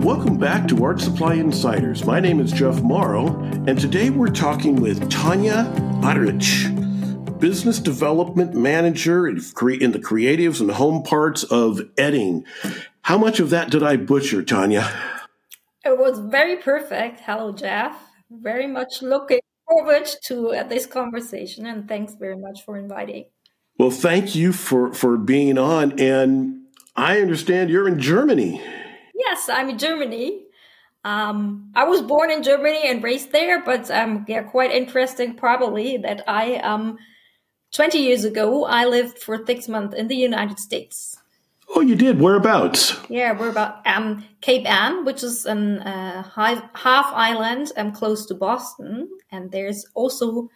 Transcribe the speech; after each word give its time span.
and 0.00 0.06
welcome 0.06 0.38
back 0.38 0.66
to 0.66 0.82
Art 0.82 0.98
Supply 0.98 1.34
Insiders. 1.34 2.06
My 2.06 2.20
name 2.20 2.40
is 2.40 2.52
Jeff 2.52 2.80
Morrow, 2.80 3.38
and 3.66 3.78
today 3.78 4.08
we're 4.08 4.28
talking 4.28 4.76
with 4.76 5.10
Tanja 5.10 5.70
Badrich, 6.00 7.38
Business 7.38 7.78
Development 7.78 8.54
Manager 8.54 9.28
in 9.28 9.36
the 9.36 10.00
creatives 10.02 10.60
and 10.62 10.70
home 10.70 11.02
parts 11.02 11.44
of 11.44 11.82
Edding. 11.98 12.46
How 13.02 13.18
much 13.18 13.40
of 13.40 13.50
that 13.50 13.70
did 13.70 13.82
I 13.82 13.96
butcher, 13.96 14.42
Tanja? 14.42 14.90
It 15.84 15.98
was 15.98 16.18
very 16.18 16.56
perfect. 16.56 17.20
Hello, 17.20 17.52
Jeff. 17.52 17.94
Very 18.30 18.66
much 18.66 19.02
looking 19.02 19.40
forward 19.68 20.08
to 20.24 20.54
uh, 20.54 20.62
this 20.62 20.86
conversation, 20.86 21.66
and 21.66 21.86
thanks 21.86 22.14
very 22.14 22.38
much 22.38 22.64
for 22.64 22.78
inviting. 22.78 23.26
Well, 23.78 23.90
thank 23.90 24.34
you 24.34 24.54
for, 24.54 24.94
for 24.94 25.18
being 25.18 25.58
on. 25.58 26.00
And 26.00 26.62
I 26.96 27.20
understand 27.20 27.68
you're 27.68 27.88
in 27.88 28.00
Germany. 28.00 28.62
Yes, 29.20 29.50
I'm 29.50 29.68
in 29.68 29.78
Germany. 29.78 30.44
Um, 31.04 31.70
I 31.74 31.84
was 31.84 32.00
born 32.02 32.30
in 32.30 32.42
Germany 32.42 32.88
and 32.88 33.02
raised 33.02 33.32
there, 33.32 33.62
but 33.62 33.90
um, 33.90 34.24
yeah, 34.26 34.42
quite 34.42 34.70
interesting 34.70 35.34
probably 35.34 35.98
that 35.98 36.24
I 36.26 36.56
um, 36.56 36.98
20 37.72 37.98
years 37.98 38.24
ago 38.24 38.64
I 38.64 38.86
lived 38.86 39.18
for 39.18 39.44
six 39.46 39.68
months 39.68 39.94
in 39.94 40.08
the 40.08 40.16
United 40.16 40.58
States. 40.58 41.18
Oh, 41.74 41.82
you 41.82 41.94
did. 41.94 42.18
Whereabouts? 42.20 42.96
Yeah, 43.08 43.38
we're 43.38 43.50
about 43.50 43.86
um, 43.86 44.24
Cape 44.40 44.66
Ann, 44.68 45.04
which 45.04 45.22
is 45.22 45.46
an 45.46 45.78
uh, 45.80 46.22
high, 46.22 46.60
half 46.74 47.12
island 47.14 47.72
um, 47.76 47.92
close 47.92 48.26
to 48.26 48.34
Boston, 48.34 49.08
and 49.30 49.52
there's 49.52 49.86
also 49.94 50.48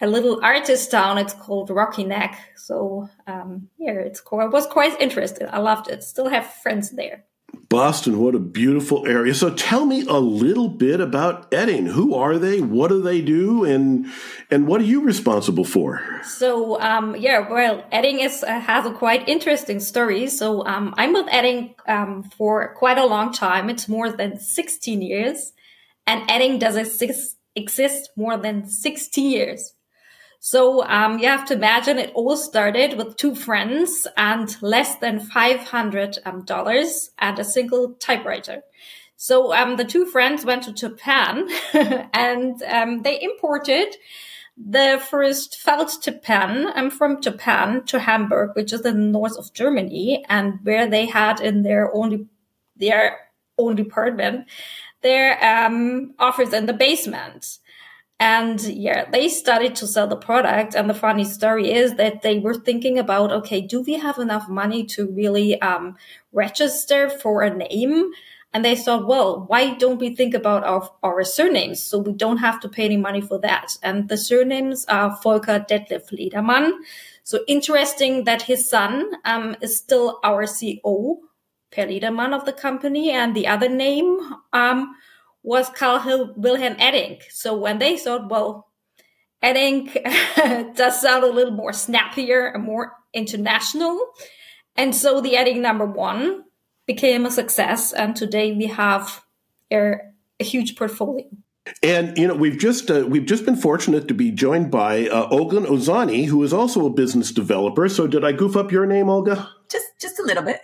a 0.00 0.06
little 0.06 0.40
artist 0.42 0.90
town. 0.90 1.16
It's 1.16 1.32
called 1.32 1.70
Rocky 1.70 2.04
Neck. 2.04 2.38
So 2.56 3.08
um, 3.26 3.68
yeah, 3.78 3.92
it's 3.92 4.20
cool. 4.20 4.40
I 4.40 4.46
was 4.46 4.66
quite 4.66 5.00
interested. 5.00 5.48
I 5.48 5.58
loved 5.58 5.88
it. 5.88 6.02
Still 6.02 6.28
have 6.28 6.46
friends 6.46 6.90
there. 6.90 7.24
Boston, 7.72 8.18
what 8.18 8.34
a 8.34 8.38
beautiful 8.38 9.06
area. 9.06 9.34
So 9.34 9.48
tell 9.48 9.86
me 9.86 10.04
a 10.06 10.18
little 10.18 10.68
bit 10.68 11.00
about 11.00 11.50
Edding. 11.54 11.86
Who 11.86 12.14
are 12.14 12.36
they? 12.36 12.60
What 12.60 12.88
do 12.88 13.00
they 13.00 13.22
do? 13.22 13.64
And 13.64 14.12
and 14.50 14.68
what 14.68 14.82
are 14.82 14.84
you 14.84 15.00
responsible 15.00 15.64
for? 15.64 16.20
So 16.22 16.78
um, 16.82 17.16
yeah, 17.16 17.48
well, 17.48 17.82
Edding 17.90 18.20
is 18.20 18.44
uh, 18.44 18.60
has 18.60 18.84
a 18.84 18.92
quite 18.92 19.26
interesting 19.26 19.80
story. 19.80 20.28
So 20.28 20.66
um, 20.66 20.92
I'm 20.98 21.14
with 21.14 21.28
Edding 21.30 21.74
um, 21.88 22.24
for 22.36 22.74
quite 22.74 22.98
a 22.98 23.06
long 23.06 23.32
time. 23.32 23.70
It's 23.70 23.88
more 23.88 24.12
than 24.12 24.38
16 24.38 25.00
years, 25.00 25.52
and 26.06 26.30
Edding 26.30 26.58
does 26.58 26.76
exist, 26.76 27.38
exist 27.56 28.10
more 28.18 28.36
than 28.36 28.66
60 28.66 29.20
years. 29.22 29.72
So 30.44 30.84
um, 30.88 31.20
you 31.20 31.28
have 31.28 31.44
to 31.46 31.54
imagine 31.54 32.00
it 32.00 32.10
all 32.14 32.36
started 32.36 32.98
with 32.98 33.16
two 33.16 33.36
friends 33.36 34.08
and 34.16 34.60
less 34.60 34.96
than 34.96 35.20
five 35.20 35.60
hundred 35.60 36.18
um, 36.24 36.44
dollars 36.44 37.10
and 37.20 37.38
a 37.38 37.44
single 37.44 37.94
typewriter. 38.00 38.62
So 39.14 39.54
um, 39.54 39.76
the 39.76 39.84
two 39.84 40.04
friends 40.04 40.44
went 40.44 40.64
to 40.64 40.72
Japan 40.72 41.48
and 42.12 42.60
um, 42.64 43.02
they 43.02 43.22
imported 43.22 43.94
the 44.56 45.00
first 45.08 45.60
felt 45.60 46.08
pen 46.24 46.72
um, 46.74 46.90
from 46.90 47.22
Japan 47.22 47.84
to 47.84 48.00
Hamburg, 48.00 48.56
which 48.56 48.72
is 48.72 48.84
in 48.84 48.94
the 48.94 49.18
north 49.18 49.36
of 49.38 49.52
Germany, 49.52 50.24
and 50.28 50.58
where 50.64 50.88
they 50.88 51.06
had 51.06 51.40
in 51.40 51.62
their 51.62 51.94
only 51.94 52.26
their 52.76 53.16
own 53.58 53.76
department 53.76 54.48
their 55.02 55.38
um, 55.44 56.14
office 56.18 56.52
in 56.52 56.66
the 56.66 56.72
basement. 56.72 57.58
And 58.22 58.62
yeah, 58.62 59.10
they 59.10 59.28
started 59.28 59.74
to 59.74 59.86
sell 59.88 60.06
the 60.06 60.14
product. 60.14 60.76
And 60.76 60.88
the 60.88 60.94
funny 60.94 61.24
story 61.24 61.72
is 61.72 61.94
that 61.94 62.22
they 62.22 62.38
were 62.38 62.54
thinking 62.54 62.96
about, 62.96 63.32
okay, 63.32 63.60
do 63.60 63.80
we 63.82 63.94
have 63.94 64.16
enough 64.18 64.48
money 64.48 64.86
to 64.94 65.08
really 65.10 65.60
um, 65.60 65.96
register 66.30 67.10
for 67.10 67.42
a 67.42 67.52
name? 67.52 68.12
And 68.54 68.64
they 68.64 68.76
thought, 68.76 69.08
well, 69.08 69.44
why 69.48 69.74
don't 69.74 69.98
we 69.98 70.14
think 70.14 70.34
about 70.34 70.62
our, 70.62 70.88
our 71.02 71.24
surnames 71.24 71.82
so 71.82 71.98
we 71.98 72.12
don't 72.12 72.36
have 72.36 72.60
to 72.60 72.68
pay 72.68 72.84
any 72.84 72.96
money 72.96 73.20
for 73.20 73.40
that? 73.40 73.76
And 73.82 74.08
the 74.08 74.16
surnames 74.16 74.84
are 74.84 75.18
Volker 75.20 75.58
Detlef 75.58 76.12
Ledermann. 76.12 76.70
So 77.24 77.40
interesting 77.48 78.22
that 78.22 78.42
his 78.42 78.70
son 78.70 79.10
um, 79.24 79.56
is 79.60 79.76
still 79.76 80.20
our 80.22 80.44
CEO, 80.44 81.16
Per 81.72 81.86
Ledermann 81.88 82.32
of 82.32 82.44
the 82.44 82.52
company, 82.52 83.10
and 83.10 83.34
the 83.34 83.48
other 83.48 83.68
name 83.68 84.20
um, 84.52 84.94
was 85.42 85.68
Karl 85.70 86.32
Wilhelm 86.36 86.76
Edding. 86.78 87.18
So 87.30 87.56
when 87.56 87.78
they 87.78 87.96
thought, 87.96 88.30
well, 88.30 88.68
Edding 89.42 89.86
does 90.76 91.00
sound 91.00 91.24
a 91.24 91.32
little 91.32 91.54
more 91.54 91.72
snappier 91.72 92.46
and 92.46 92.62
more 92.62 92.92
international. 93.12 93.98
And 94.76 94.94
so 94.94 95.20
the 95.20 95.36
Edding 95.36 95.60
number 95.60 95.84
one 95.84 96.44
became 96.86 97.26
a 97.26 97.30
success. 97.30 97.92
And 97.92 98.14
today 98.14 98.52
we 98.52 98.66
have 98.66 99.24
a, 99.72 99.94
a 100.38 100.44
huge 100.44 100.76
portfolio. 100.76 101.26
And 101.80 102.18
you 102.18 102.26
know 102.26 102.34
we've 102.34 102.58
just 102.58 102.90
uh, 102.90 103.04
we've 103.06 103.24
just 103.24 103.44
been 103.44 103.54
fortunate 103.54 104.08
to 104.08 104.14
be 104.14 104.32
joined 104.32 104.72
by 104.72 105.06
uh, 105.06 105.28
Olga 105.30 105.60
Ozani, 105.60 106.26
who 106.26 106.42
is 106.42 106.52
also 106.52 106.86
a 106.86 106.90
business 106.90 107.30
developer. 107.30 107.88
So 107.88 108.08
did 108.08 108.24
I 108.24 108.32
goof 108.32 108.56
up 108.56 108.72
your 108.72 108.84
name, 108.84 109.08
Olga? 109.08 109.48
Just 109.72 109.98
just 109.98 110.18
a 110.18 110.22
little 110.22 110.42
bit. 110.42 110.60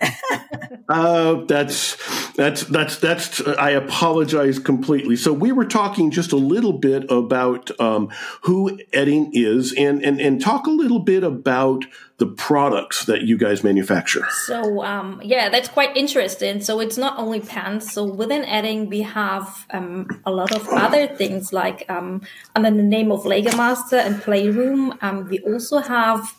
uh, 0.89 1.45
that's 1.45 1.97
that's 2.33 2.63
that's 2.65 2.97
that's. 2.97 3.41
I 3.47 3.71
apologize 3.71 4.59
completely. 4.59 5.15
So 5.15 5.33
we 5.33 5.51
were 5.51 5.65
talking 5.65 6.11
just 6.11 6.31
a 6.31 6.37
little 6.37 6.73
bit 6.73 7.09
about 7.09 7.71
um, 7.81 8.09
who 8.43 8.79
Edding 8.93 9.31
is, 9.33 9.73
and 9.73 10.03
and 10.05 10.21
and 10.21 10.39
talk 10.39 10.67
a 10.67 10.71
little 10.71 10.99
bit 10.99 11.23
about 11.23 11.85
the 12.19 12.27
products 12.27 13.05
that 13.05 13.23
you 13.23 13.37
guys 13.37 13.63
manufacture. 13.63 14.27
So 14.45 14.83
um, 14.83 15.21
yeah, 15.23 15.49
that's 15.49 15.69
quite 15.69 15.97
interesting. 15.97 16.61
So 16.61 16.79
it's 16.79 16.97
not 16.97 17.17
only 17.17 17.39
pens. 17.39 17.91
So 17.91 18.03
within 18.03 18.43
Edding, 18.45 18.89
we 18.89 19.01
have 19.01 19.65
um, 19.71 20.21
a 20.25 20.31
lot 20.31 20.53
of 20.55 20.67
other 20.69 21.07
things 21.07 21.51
like 21.51 21.89
um, 21.89 22.21
under 22.55 22.71
the 22.71 22.83
name 22.83 23.11
of 23.11 23.23
Legamaster 23.23 24.05
and 24.05 24.21
Playroom. 24.21 24.93
Um, 25.01 25.27
we 25.29 25.39
also 25.39 25.79
have 25.79 26.35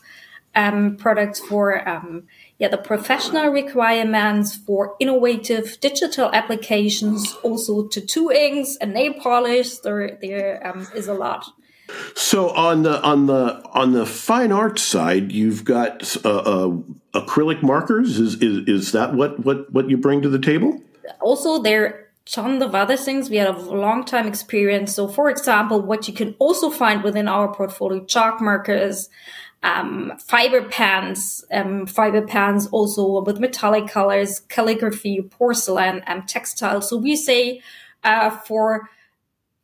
um, 0.55 0.97
products 0.97 1.39
for 1.39 1.87
um, 1.87 2.27
yeah 2.61 2.67
the 2.69 2.77
professional 2.77 3.49
requirements 3.49 4.55
for 4.55 4.95
innovative 4.99 5.79
digital 5.81 6.29
applications, 6.31 7.35
also 7.41 7.87
tattooings 7.87 8.77
and 8.77 8.93
nail 8.93 9.13
polish. 9.13 9.79
There 9.79 10.17
there 10.21 10.65
um, 10.65 10.87
is 10.95 11.07
a 11.07 11.13
lot. 11.13 11.43
So 12.15 12.51
on 12.51 12.83
the 12.83 13.01
on 13.01 13.25
the 13.25 13.61
on 13.73 13.93
the 13.93 14.05
fine 14.05 14.51
art 14.51 14.77
side, 14.77 15.31
you've 15.31 15.65
got 15.65 16.15
uh, 16.23 16.29
uh, 16.29 16.77
acrylic 17.15 17.63
markers. 17.63 18.19
Is, 18.19 18.35
is 18.35 18.67
is 18.67 18.91
that 18.91 19.15
what 19.15 19.43
what 19.43 19.71
what 19.73 19.89
you 19.89 19.97
bring 19.97 20.21
to 20.21 20.29
the 20.29 20.39
table? 20.39 20.79
Also, 21.19 21.61
there 21.61 22.11
tons 22.25 22.61
of 22.63 22.75
other 22.75 22.95
things. 22.95 23.29
We 23.29 23.37
have 23.37 23.57
a 23.57 23.75
long 23.75 24.05
time 24.05 24.27
experience. 24.27 24.93
So, 24.93 25.07
for 25.07 25.29
example, 25.29 25.81
what 25.81 26.07
you 26.07 26.13
can 26.13 26.35
also 26.37 26.69
find 26.69 27.03
within 27.03 27.27
our 27.27 27.53
portfolio, 27.53 28.05
chalk 28.05 28.39
markers, 28.39 29.09
um, 29.63 30.13
fiber 30.17 30.63
pans, 30.63 31.45
um, 31.51 31.85
fiber 31.85 32.21
pans 32.21 32.67
also 32.67 33.21
with 33.21 33.39
metallic 33.39 33.87
colors, 33.87 34.39
calligraphy, 34.49 35.21
porcelain, 35.21 36.01
and 36.07 36.27
textile. 36.27 36.81
So 36.81 36.97
we 36.97 37.15
say 37.15 37.61
uh, 38.03 38.31
for 38.31 38.89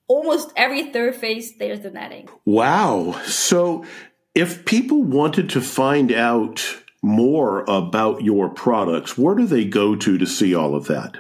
almost 0.07 0.52
every 0.56 0.91
surface, 0.91 1.53
there's 1.53 1.81
the 1.81 1.96
Edding. 2.00 2.30
Wow. 2.46 3.19
So 3.25 3.86
if 4.36 4.66
people 4.66 5.03
wanted 5.03 5.50
to 5.52 5.62
find 5.62 6.12
out 6.12 6.63
more 7.02 7.63
about 7.68 8.24
your 8.24 8.50
products, 8.50 9.18
where 9.18 9.36
do 9.36 9.46
they 9.46 9.66
go 9.66 9.96
to 9.96 10.18
to 10.18 10.25
see 10.25 10.53
all 10.53 10.75
of 10.75 10.86
that? 10.88 11.18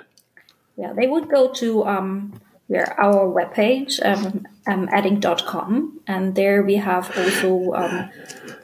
Yeah, 0.77 0.93
they 0.93 1.07
would 1.07 1.29
go 1.29 1.51
to 1.53 1.85
um, 1.85 2.39
our 2.75 3.25
webpage, 3.27 4.03
um, 4.05 4.45
um, 4.67 4.89
edding.com, 4.91 6.01
and 6.05 6.35
there 6.35 6.63
we 6.63 6.75
have 6.75 7.15
also 7.17 7.73
um, 7.73 8.09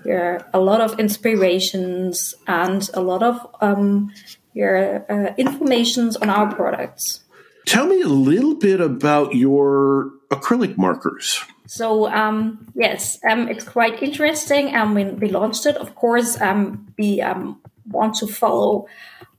there 0.03 0.45
a 0.53 0.59
lot 0.59 0.81
of 0.81 0.99
inspirations 0.99 2.35
and 2.47 2.89
a 2.93 3.01
lot 3.01 3.23
of 3.23 3.47
um, 3.61 4.11
your 4.53 5.05
uh, 5.09 5.33
informations 5.37 6.17
on 6.17 6.29
our 6.29 6.53
products. 6.53 7.21
Tell 7.65 7.87
me 7.87 8.01
a 8.01 8.07
little 8.07 8.55
bit 8.55 8.81
about 8.81 9.35
your 9.35 10.11
acrylic 10.29 10.77
markers. 10.77 11.41
So 11.65 12.09
um, 12.09 12.67
yes, 12.75 13.19
um, 13.27 13.47
it's 13.47 13.63
quite 13.63 14.03
interesting, 14.03 14.73
and 14.75 14.95
when 14.95 15.17
we 15.19 15.29
launched 15.29 15.65
it, 15.65 15.77
of 15.77 15.95
course, 15.95 16.39
um, 16.41 16.93
we 16.97 17.21
um, 17.21 17.61
want 17.87 18.15
to 18.15 18.27
follow 18.27 18.87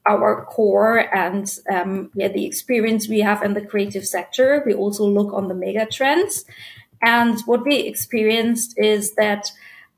our 0.07 0.45
core 0.45 1.15
and 1.15 1.59
um, 1.73 2.11
yeah, 2.15 2.29
the 2.29 2.45
experience 2.45 3.09
we 3.09 3.21
have 3.21 3.43
in 3.43 3.55
the 3.55 3.65
creative 3.65 4.07
sector. 4.07 4.63
We 4.67 4.75
also 4.75 5.05
look 5.05 5.33
on 5.33 5.49
the 5.49 5.55
mega 5.55 5.87
trends, 5.87 6.45
and 7.03 7.39
what 7.47 7.65
we 7.65 7.77
experienced 7.77 8.79
is 8.79 9.15
that 9.15 9.51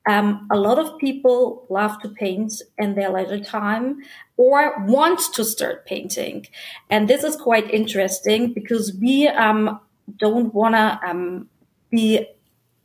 um, 0.06 0.46
a 0.50 0.56
lot 0.56 0.78
of 0.78 0.98
people 0.98 1.66
love 1.68 2.00
to 2.02 2.08
paint 2.08 2.62
in 2.78 2.94
their 2.94 3.10
leisure 3.10 3.40
time 3.40 4.02
or 4.36 4.84
want 4.86 5.20
to 5.34 5.44
start 5.44 5.84
painting. 5.84 6.46
And 6.90 7.08
this 7.08 7.24
is 7.24 7.34
quite 7.34 7.68
interesting 7.72 8.52
because 8.52 8.94
we 8.94 9.26
um, 9.26 9.80
don't 10.16 10.54
want 10.54 10.76
to 10.76 11.00
um, 11.04 11.48
be 11.90 12.26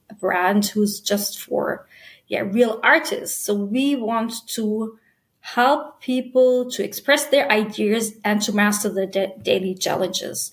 a 0.09 0.13
brand 0.15 0.65
who's 0.65 1.00
just 1.00 1.39
for 1.39 1.85
yeah, 2.27 2.41
real 2.41 2.79
artists. 2.81 3.45
So 3.45 3.53
we 3.53 3.95
want 3.95 4.47
to 4.50 4.97
help 5.42 6.00
people 6.02 6.70
to 6.72 6.84
express 6.84 7.26
their 7.28 7.52
ideas 7.52 8.14
and 8.24 8.42
to 8.44 8.54
master 8.54 8.90
their 8.90 9.08
da- 9.08 9.36
daily 9.42 9.76
challenges. 9.76 10.52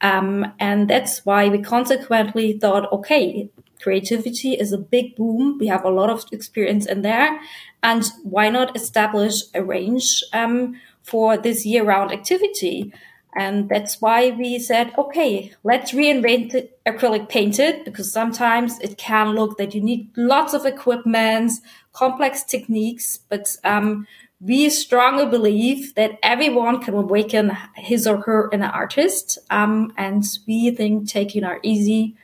Um, 0.00 0.52
and 0.58 0.88
that's 0.88 1.26
why 1.26 1.48
we 1.48 1.60
consequently 1.60 2.58
thought, 2.58 2.90
okay, 2.92 3.50
creativity 3.82 4.54
is 4.54 4.72
a 4.72 4.78
big 4.78 5.16
boom. 5.16 5.58
We 5.58 5.66
have 5.66 5.84
a 5.84 5.90
lot 5.90 6.10
of 6.10 6.24
experience 6.32 6.86
in 6.86 7.02
there. 7.02 7.40
And 7.82 8.04
why 8.22 8.48
not 8.48 8.76
establish 8.76 9.42
a 9.54 9.62
range 9.62 10.22
um, 10.32 10.80
for 11.02 11.36
this 11.36 11.66
year 11.66 11.84
round 11.84 12.12
activity? 12.12 12.92
And 13.34 13.68
that's 13.68 14.00
why 14.00 14.30
we 14.30 14.58
said, 14.58 14.92
okay, 14.98 15.52
let's 15.62 15.92
reinvent 15.92 16.52
the 16.52 16.68
acrylic 16.86 17.28
painted 17.28 17.84
because 17.84 18.10
sometimes 18.10 18.80
it 18.80 18.98
can 18.98 19.34
look 19.34 19.58
that 19.58 19.74
you 19.74 19.80
need 19.80 20.08
lots 20.16 20.54
of 20.54 20.64
equipment, 20.64 21.52
complex 21.92 22.42
techniques, 22.42 23.18
but 23.28 23.54
um, 23.64 24.06
we 24.40 24.70
strongly 24.70 25.26
believe 25.26 25.94
that 25.96 26.18
everyone 26.22 26.80
can 26.80 26.94
awaken 26.94 27.56
his 27.74 28.06
or 28.06 28.18
her 28.22 28.48
inner 28.52 28.68
artist. 28.68 29.38
Um, 29.50 29.92
and 29.96 30.24
we 30.46 30.70
think 30.70 31.08
taking 31.08 31.44
our 31.44 31.58
easy 31.62 32.16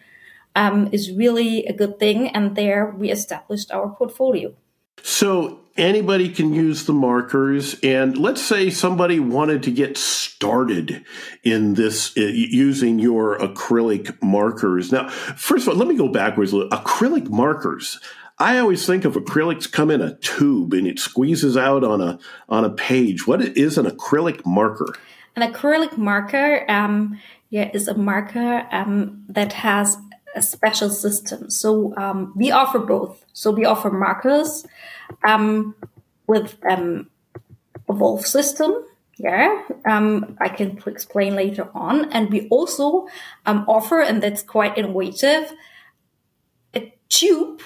um, 0.54 0.88
is 0.92 1.10
really 1.10 1.66
a 1.66 1.72
good 1.72 1.98
thing. 1.98 2.28
And 2.28 2.54
there 2.54 2.94
we 2.96 3.10
established 3.10 3.72
our 3.72 3.88
portfolio. 3.88 4.54
So 5.02 5.60
anybody 5.76 6.28
can 6.28 6.54
use 6.54 6.86
the 6.86 6.92
markers. 6.92 7.76
And 7.82 8.16
let's 8.16 8.42
say 8.42 8.70
somebody 8.70 9.18
wanted 9.18 9.64
to 9.64 9.72
get 9.72 9.98
started 9.98 11.04
in 11.42 11.74
this 11.74 12.16
uh, 12.16 12.20
using 12.20 13.00
your 13.00 13.38
acrylic 13.38 14.22
markers. 14.22 14.92
Now, 14.92 15.08
first 15.08 15.66
of 15.66 15.72
all, 15.72 15.78
let 15.78 15.88
me 15.88 15.96
go 15.96 16.08
backwards. 16.08 16.52
Acrylic 16.52 17.28
markers. 17.28 17.98
I 18.38 18.58
always 18.58 18.84
think 18.84 19.04
of 19.04 19.14
acrylics 19.14 19.70
come 19.70 19.90
in 19.90 20.00
a 20.00 20.16
tube 20.16 20.72
and 20.72 20.86
it 20.86 20.98
squeezes 20.98 21.56
out 21.56 21.84
on 21.84 22.00
a 22.00 22.18
on 22.48 22.64
a 22.64 22.70
page. 22.70 23.26
What 23.26 23.40
is 23.56 23.78
an 23.78 23.86
acrylic 23.86 24.44
marker? 24.44 24.92
An 25.36 25.52
acrylic 25.52 25.96
marker, 25.96 26.68
um, 26.70 27.20
yeah, 27.50 27.70
is 27.72 27.88
a 27.88 27.94
marker 27.94 28.66
um, 28.72 29.24
that 29.28 29.52
has 29.52 29.96
a 30.34 30.42
special 30.42 30.90
system. 30.90 31.48
So 31.48 31.94
um, 31.96 32.32
we 32.34 32.50
offer 32.50 32.80
both. 32.80 33.24
So 33.32 33.52
we 33.52 33.64
offer 33.64 33.90
markers 33.90 34.66
um, 35.24 35.76
with 36.26 36.56
um, 36.68 37.10
a 37.88 37.92
valve 37.92 38.26
system. 38.26 38.84
Yeah, 39.16 39.62
um, 39.86 40.36
I 40.40 40.48
can 40.48 40.82
explain 40.86 41.36
later 41.36 41.68
on. 41.72 42.10
And 42.12 42.30
we 42.30 42.48
also 42.48 43.06
um, 43.46 43.64
offer, 43.68 44.00
and 44.00 44.20
that's 44.20 44.42
quite 44.42 44.76
innovative, 44.76 45.52
a 46.74 46.92
tube 47.08 47.62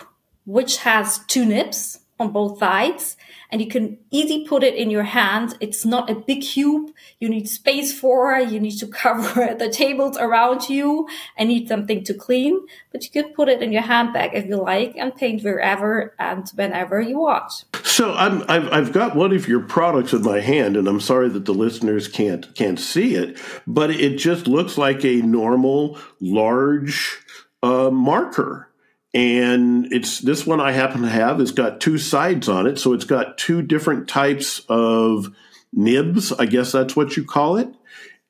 which 0.48 0.78
has 0.78 1.18
two 1.26 1.44
nibs 1.44 2.00
on 2.18 2.32
both 2.32 2.58
sides 2.58 3.18
and 3.50 3.60
you 3.60 3.68
can 3.68 3.98
easily 4.10 4.46
put 4.46 4.62
it 4.62 4.74
in 4.74 4.90
your 4.90 5.02
hand. 5.02 5.56
It's 5.60 5.84
not 5.84 6.08
a 6.08 6.14
big 6.14 6.40
cube 6.40 6.90
you 7.20 7.28
need 7.28 7.48
space 7.48 7.98
for. 7.98 8.38
You 8.38 8.58
need 8.58 8.78
to 8.78 8.86
cover 9.04 9.54
the 9.54 9.68
tables 9.68 10.16
around 10.16 10.70
you 10.70 11.06
and 11.36 11.50
need 11.50 11.68
something 11.68 12.02
to 12.04 12.14
clean, 12.14 12.60
but 12.92 13.04
you 13.04 13.10
can 13.10 13.34
put 13.34 13.50
it 13.50 13.62
in 13.62 13.72
your 13.72 13.82
handbag 13.82 14.30
if 14.32 14.46
you 14.46 14.56
like 14.56 14.94
and 14.96 15.14
paint 15.14 15.42
wherever 15.42 16.14
and 16.18 16.48
whenever 16.54 16.98
you 16.98 17.18
want. 17.18 17.64
So 17.84 18.14
I've, 18.14 18.48
I've 18.48 18.92
got 18.92 19.14
one 19.14 19.32
of 19.32 19.46
your 19.46 19.60
products 19.60 20.14
in 20.14 20.22
my 20.22 20.40
hand 20.40 20.78
and 20.78 20.88
I'm 20.88 21.00
sorry 21.00 21.28
that 21.28 21.44
the 21.44 21.54
listeners 21.54 22.08
can't, 22.08 22.54
can't 22.54 22.80
see 22.80 23.16
it, 23.16 23.38
but 23.66 23.90
it 23.90 24.16
just 24.16 24.48
looks 24.48 24.78
like 24.78 25.04
a 25.04 25.16
normal 25.16 25.98
large 26.20 27.18
uh, 27.62 27.90
marker 27.90 28.67
and 29.14 29.90
it's 29.92 30.20
this 30.20 30.46
one 30.46 30.60
I 30.60 30.72
happen 30.72 31.02
to 31.02 31.08
have 31.08 31.40
It's 31.40 31.50
got 31.50 31.80
two 31.80 31.98
sides 31.98 32.48
on 32.48 32.66
it, 32.66 32.78
so 32.78 32.92
it's 32.92 33.04
got 33.04 33.38
two 33.38 33.62
different 33.62 34.08
types 34.08 34.60
of 34.68 35.34
nibs. 35.72 36.32
I 36.32 36.46
guess 36.46 36.72
that's 36.72 36.94
what 36.94 37.16
you 37.16 37.24
call 37.24 37.56
it. 37.56 37.68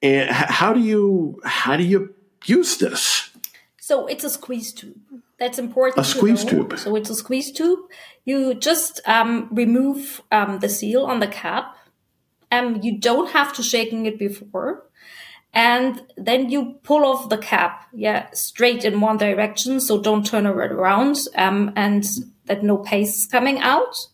And 0.03 0.31
how 0.31 0.73
do 0.73 0.81
you 0.81 1.41
how 1.45 1.77
do 1.77 1.83
you 1.83 2.15
use 2.47 2.77
this? 2.77 3.31
So 3.81 4.07
it's 4.07 4.23
a 4.23 4.31
squeeze 4.31 4.73
tube. 4.73 5.01
That's 5.39 5.59
important. 5.59 6.05
A 6.05 6.09
squeeze 6.09 6.45
tube. 6.45 6.79
So 6.79 6.95
it's 6.95 7.11
a 7.11 7.15
squeeze 7.15 7.51
tube. 7.51 7.81
You 8.25 8.55
just 8.55 9.01
um, 9.07 9.49
remove 9.51 10.23
um, 10.31 10.59
the 10.59 10.69
seal 10.69 11.05
on 11.05 11.21
the 11.21 11.27
cap. 11.27 11.77
Um, 12.53 12.81
you 12.83 12.99
don't 12.99 13.31
have 13.31 13.53
to 13.55 13.63
shaking 13.63 14.07
it 14.07 14.19
before 14.19 14.85
and 15.53 16.03
then 16.17 16.51
you 16.51 16.79
pull 16.83 17.05
off 17.05 17.29
the 17.29 17.39
cap, 17.39 17.89
yeah, 17.93 18.31
straight 18.33 18.85
in 18.85 19.01
one 19.01 19.17
direction. 19.17 19.81
So 19.81 20.01
don't 20.01 20.25
turn 20.25 20.47
it 20.47 20.51
around, 20.51 21.19
um, 21.37 21.73
and 21.75 22.05
that 22.47 22.63
no 22.63 22.79
paste 22.79 23.17
is 23.17 23.27
coming 23.27 23.59
out. 23.59 24.09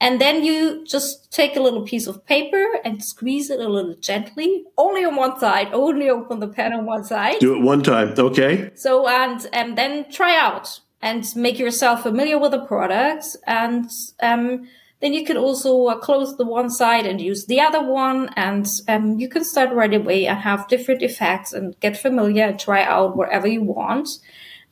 And 0.00 0.20
then 0.20 0.44
you 0.44 0.84
just 0.84 1.32
take 1.32 1.56
a 1.56 1.60
little 1.60 1.82
piece 1.82 2.06
of 2.06 2.26
paper 2.26 2.66
and 2.84 3.02
squeeze 3.02 3.48
it 3.48 3.60
a 3.60 3.68
little 3.68 3.94
gently, 3.94 4.64
only 4.76 5.04
on 5.04 5.16
one 5.16 5.38
side, 5.38 5.68
only 5.72 6.10
open 6.10 6.40
the 6.40 6.48
pen 6.48 6.72
on 6.72 6.84
one 6.84 7.04
side. 7.04 7.38
Do 7.38 7.54
it 7.54 7.62
one 7.62 7.82
time. 7.82 8.12
Okay. 8.18 8.70
So, 8.74 9.08
and, 9.08 9.46
and 9.52 9.78
then 9.78 10.10
try 10.10 10.36
out 10.36 10.80
and 11.00 11.24
make 11.36 11.58
yourself 11.58 12.02
familiar 12.02 12.38
with 12.38 12.50
the 12.50 12.66
product 12.66 13.36
and, 13.46 13.88
um, 14.22 14.68
then 15.04 15.12
you 15.12 15.22
can 15.22 15.36
also 15.36 15.84
uh, 15.84 15.98
close 15.98 16.34
the 16.38 16.46
one 16.46 16.70
side 16.70 17.04
and 17.04 17.20
use 17.20 17.44
the 17.44 17.60
other 17.60 17.82
one. 17.82 18.30
And 18.36 18.66
um, 18.88 19.18
you 19.18 19.28
can 19.28 19.44
start 19.44 19.70
right 19.74 19.92
away 19.92 20.26
and 20.26 20.38
have 20.38 20.66
different 20.66 21.02
effects 21.02 21.52
and 21.52 21.78
get 21.80 21.98
familiar 21.98 22.44
and 22.44 22.58
try 22.58 22.82
out 22.82 23.14
whatever 23.14 23.46
you 23.46 23.62
want. 23.62 24.08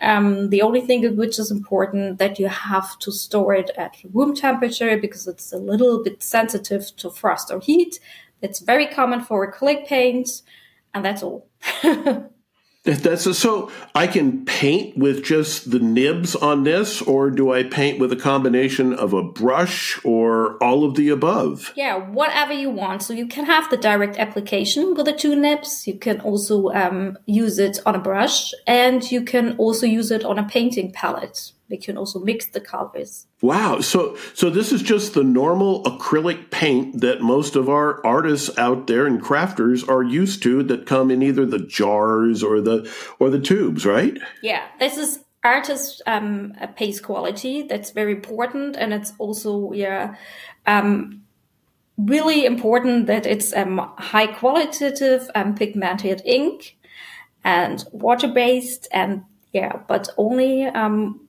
Um, 0.01 0.49
the 0.49 0.63
only 0.63 0.81
thing 0.81 1.17
which 1.19 1.39
is 1.39 1.51
important 1.51 2.19
that 2.19 2.39
you 2.39 2.49
have 2.49 2.99
to 3.01 3.13
store 3.13 3.53
it 3.55 3.73
at 3.77 3.99
room 4.15 4.35
temperature 4.35 4.97
because 4.97 5.29
it's 5.29 5.53
a 5.53 5.59
little 5.59 6.03
bit 6.03 6.23
sensitive 6.23 6.97
to 6.97 7.11
frost 7.11 7.51
or 7.51 7.61
heat. 7.61 8.01
It's 8.41 8.61
very 8.61 8.87
common 8.87 9.21
for 9.21 9.53
acrylic 9.53 9.87
paints, 9.87 10.45
and 10.95 11.05
that's 11.05 11.23
all. 11.23 11.47
That's 12.85 13.39
so 13.39 13.71
I 13.95 14.09
can 14.09 14.45
paint 14.45 14.99
with 14.99 15.23
just 15.23 15.71
the 15.71 15.79
nibs 15.79 16.35
on 16.35 16.65
this, 16.65 17.01
or 17.01 17.31
do 17.31 17.53
I 17.53 17.63
paint 17.63 18.01
with 18.01 18.11
a 18.11 18.17
combination 18.17 18.93
of 18.93 19.13
a 19.13 19.23
brush 19.23 20.05
or 20.05 20.57
all 20.63 20.85
of 20.85 20.97
the 20.97 21.09
above? 21.09 21.73
Yeah, 21.77 21.97
whatever 22.11 22.53
you 22.53 22.71
want. 22.71 23.05
So 23.05 23.13
you 23.13 23.29
can 23.29 23.45
have 23.45 23.71
the 23.71 23.77
direct 23.77 24.17
application 24.19 24.95
with 24.95 25.07
the 25.07 25.13
two 25.13 25.37
nibs. 25.37 25.87
You 25.87 25.97
can 25.97 26.21
also 26.23 26.71
um, 26.71 27.19
use 27.25 27.61
it 27.61 27.79
on 27.87 27.95
a 27.95 28.01
brush, 28.01 28.53
and 28.67 29.09
you 29.13 29.23
can 29.23 29.57
also 29.59 29.87
use 29.87 30.11
it 30.11 30.25
on 30.25 30.39
a 30.39 30.49
painting 30.49 30.91
palette 30.91 31.53
we 31.73 31.79
can 31.79 31.97
also 31.97 32.21
mix 32.21 32.47
the 32.47 32.61
colors. 32.61 33.27
Wow. 33.41 33.81
So 33.81 34.17
so 34.35 34.51
this 34.51 34.71
is 34.73 34.83
just 34.83 35.15
the 35.15 35.25
normal 35.25 35.83
acrylic 35.85 36.51
paint 36.51 37.01
that 37.01 37.23
most 37.23 37.57
of 37.57 37.69
our 37.69 38.05
artists 38.07 38.57
out 38.59 38.87
there 38.87 39.07
and 39.07 39.21
crafters 39.21 39.89
are 39.89 40.03
used 40.03 40.43
to 40.43 40.63
that 40.65 40.87
come 40.87 41.11
in 41.11 41.23
either 41.23 41.47
the 41.47 41.59
jars 41.59 42.43
or 42.43 42.61
the 42.61 42.89
or 43.19 43.31
the 43.31 43.41
tubes, 43.41 43.87
right? 43.87 44.19
Yeah. 44.43 44.63
This 44.79 44.99
is 44.99 45.25
artist 45.43 46.03
um 46.07 46.53
paste 46.77 47.03
quality. 47.03 47.63
That's 47.63 47.91
very 47.91 48.13
important 48.13 48.77
and 48.77 48.93
it's 48.93 49.15
also 49.19 49.73
yeah 49.73 50.15
um 50.67 51.23
really 51.97 52.45
important 52.45 53.07
that 53.07 53.25
it's 53.27 53.57
um 53.57 53.79
high 53.97 54.27
qualitative 54.27 55.31
and 55.35 55.57
pigmented 55.57 56.21
ink 56.27 56.77
and 57.45 57.85
water 57.93 58.29
based 58.29 58.87
and 58.93 59.25
yeah, 59.53 59.81
but 59.87 60.09
only 60.17 60.65
um, 60.65 61.29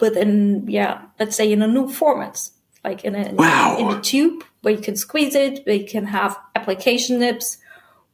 within, 0.00 0.68
yeah, 0.68 1.02
let's 1.18 1.36
say 1.36 1.50
in 1.52 1.62
a 1.62 1.66
new 1.66 1.88
format, 1.88 2.50
like 2.84 3.04
in 3.04 3.14
a, 3.14 3.32
wow. 3.34 3.76
in 3.78 3.88
a 3.88 4.00
tube 4.00 4.42
where 4.62 4.74
you 4.74 4.80
can 4.80 4.96
squeeze 4.96 5.34
it, 5.34 5.64
where 5.66 5.76
you 5.76 5.86
can 5.86 6.06
have 6.06 6.38
application 6.54 7.18
nibs, 7.18 7.58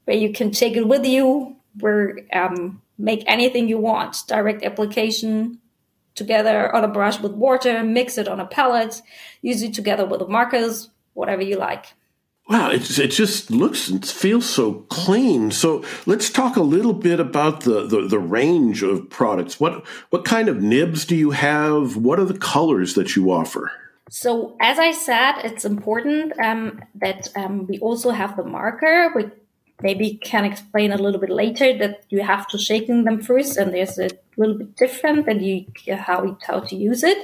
where 0.04 0.16
you 0.16 0.32
can 0.32 0.50
take 0.50 0.76
it 0.76 0.86
with 0.86 1.04
you, 1.04 1.56
where 1.80 2.18
um, 2.32 2.82
make 2.98 3.22
anything 3.26 3.68
you 3.68 3.78
want, 3.78 4.16
direct 4.26 4.62
application 4.62 5.58
together 6.14 6.74
on 6.74 6.82
a 6.82 6.88
brush 6.88 7.20
with 7.20 7.32
water, 7.32 7.84
mix 7.84 8.18
it 8.18 8.26
on 8.26 8.40
a 8.40 8.46
palette, 8.46 9.02
use 9.42 9.62
it 9.62 9.74
together 9.74 10.06
with 10.06 10.20
the 10.20 10.28
markers, 10.28 10.90
whatever 11.14 11.42
you 11.42 11.56
like. 11.56 11.86
Wow, 12.48 12.70
it, 12.70 12.98
it 12.98 13.08
just 13.08 13.50
looks 13.50 13.88
and 13.88 14.06
feels 14.06 14.48
so 14.48 14.74
clean. 14.88 15.50
So 15.50 15.84
let's 16.06 16.30
talk 16.30 16.56
a 16.56 16.62
little 16.62 16.92
bit 16.92 17.18
about 17.18 17.62
the, 17.62 17.86
the, 17.86 18.06
the, 18.06 18.20
range 18.20 18.84
of 18.84 19.10
products. 19.10 19.58
What 19.58 19.84
what 20.10 20.24
kind 20.24 20.48
of 20.48 20.62
nibs 20.62 21.04
do 21.04 21.16
you 21.16 21.32
have? 21.32 21.96
What 21.96 22.20
are 22.20 22.24
the 22.24 22.38
colors 22.38 22.94
that 22.94 23.16
you 23.16 23.32
offer? 23.32 23.72
So 24.08 24.56
as 24.60 24.78
I 24.78 24.92
said, 24.92 25.40
it's 25.42 25.64
important 25.64 26.38
um, 26.38 26.84
that 26.94 27.28
um, 27.34 27.66
we 27.66 27.80
also 27.80 28.10
have 28.10 28.36
the 28.36 28.44
marker. 28.44 29.12
We 29.16 29.28
maybe 29.82 30.14
can 30.22 30.44
explain 30.44 30.92
a 30.92 30.98
little 30.98 31.20
bit 31.20 31.30
later 31.30 31.76
that 31.78 32.04
you 32.10 32.22
have 32.22 32.46
to 32.48 32.58
shaking 32.58 33.02
them 33.02 33.20
first, 33.22 33.56
and 33.56 33.74
there's 33.74 33.98
a 33.98 34.10
little 34.36 34.56
bit 34.56 34.76
different 34.76 35.26
than 35.26 35.42
you 35.42 35.64
how 35.96 36.38
how 36.46 36.60
to 36.60 36.76
use 36.76 37.02
it. 37.02 37.18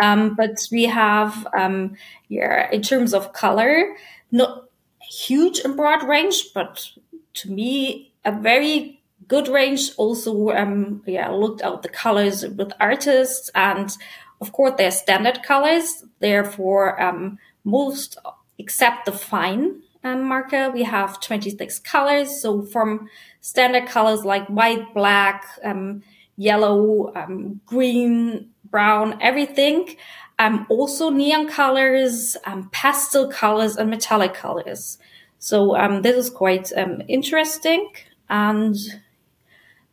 Um, 0.00 0.34
but 0.34 0.56
we 0.72 0.84
have 0.84 1.46
um, 1.54 1.96
yeah, 2.28 2.70
in 2.70 2.80
terms 2.80 3.12
of 3.12 3.34
color 3.34 3.94
not 4.30 4.64
huge 5.10 5.60
and 5.60 5.76
broad 5.76 6.02
range, 6.02 6.52
but 6.54 6.90
to 7.34 7.50
me, 7.50 8.12
a 8.24 8.32
very 8.32 9.02
good 9.28 9.48
range. 9.48 9.90
Also, 9.96 10.50
um, 10.50 11.02
yeah, 11.06 11.30
looked 11.30 11.62
out 11.62 11.82
the 11.82 11.88
colors 11.88 12.46
with 12.46 12.72
artists, 12.80 13.50
and 13.54 13.96
of 14.40 14.52
course, 14.52 14.74
they're 14.76 14.90
standard 14.90 15.42
colors. 15.42 16.04
Therefore, 16.20 17.00
um, 17.00 17.38
most 17.64 18.18
except 18.58 19.04
the 19.06 19.12
fine 19.12 19.82
um, 20.04 20.22
marker, 20.22 20.70
we 20.70 20.82
have 20.84 21.20
26 21.20 21.78
colors. 21.80 22.40
So 22.40 22.62
from 22.62 23.08
standard 23.40 23.88
colors 23.88 24.24
like 24.24 24.46
white, 24.48 24.92
black, 24.94 25.44
um, 25.64 26.02
yellow, 26.36 27.12
um, 27.14 27.60
green, 27.66 28.50
brown, 28.70 29.18
everything. 29.20 29.96
Um, 30.38 30.66
also 30.68 31.10
neon 31.10 31.48
colors, 31.48 32.36
um, 32.44 32.68
pastel 32.72 33.30
colors, 33.30 33.76
and 33.76 33.88
metallic 33.90 34.34
colors. 34.34 34.98
So 35.38 35.76
um, 35.76 36.02
this 36.02 36.16
is 36.16 36.30
quite 36.30 36.72
um, 36.76 37.02
interesting, 37.06 37.92
and 38.28 38.74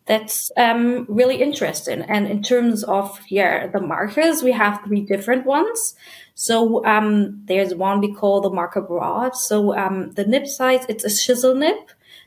that's 0.05 0.51
um, 0.57 1.05
really 1.07 1.41
interesting. 1.41 2.01
And 2.01 2.27
in 2.27 2.41
terms 2.41 2.83
of 2.83 3.19
yeah, 3.29 3.67
the 3.67 3.81
markers, 3.81 4.41
we 4.41 4.51
have 4.51 4.81
three 4.83 5.01
different 5.01 5.45
ones. 5.45 5.95
So 6.33 6.83
um, 6.85 7.43
there's 7.45 7.75
one 7.75 7.99
we 7.99 8.13
call 8.13 8.41
the 8.41 8.49
marker 8.49 8.81
broad. 8.81 9.35
So 9.35 9.77
um, 9.77 10.11
the 10.13 10.25
nib 10.25 10.47
size, 10.47 10.85
it's 10.89 11.03
a 11.03 11.15
chisel 11.15 11.53
nib, 11.53 11.77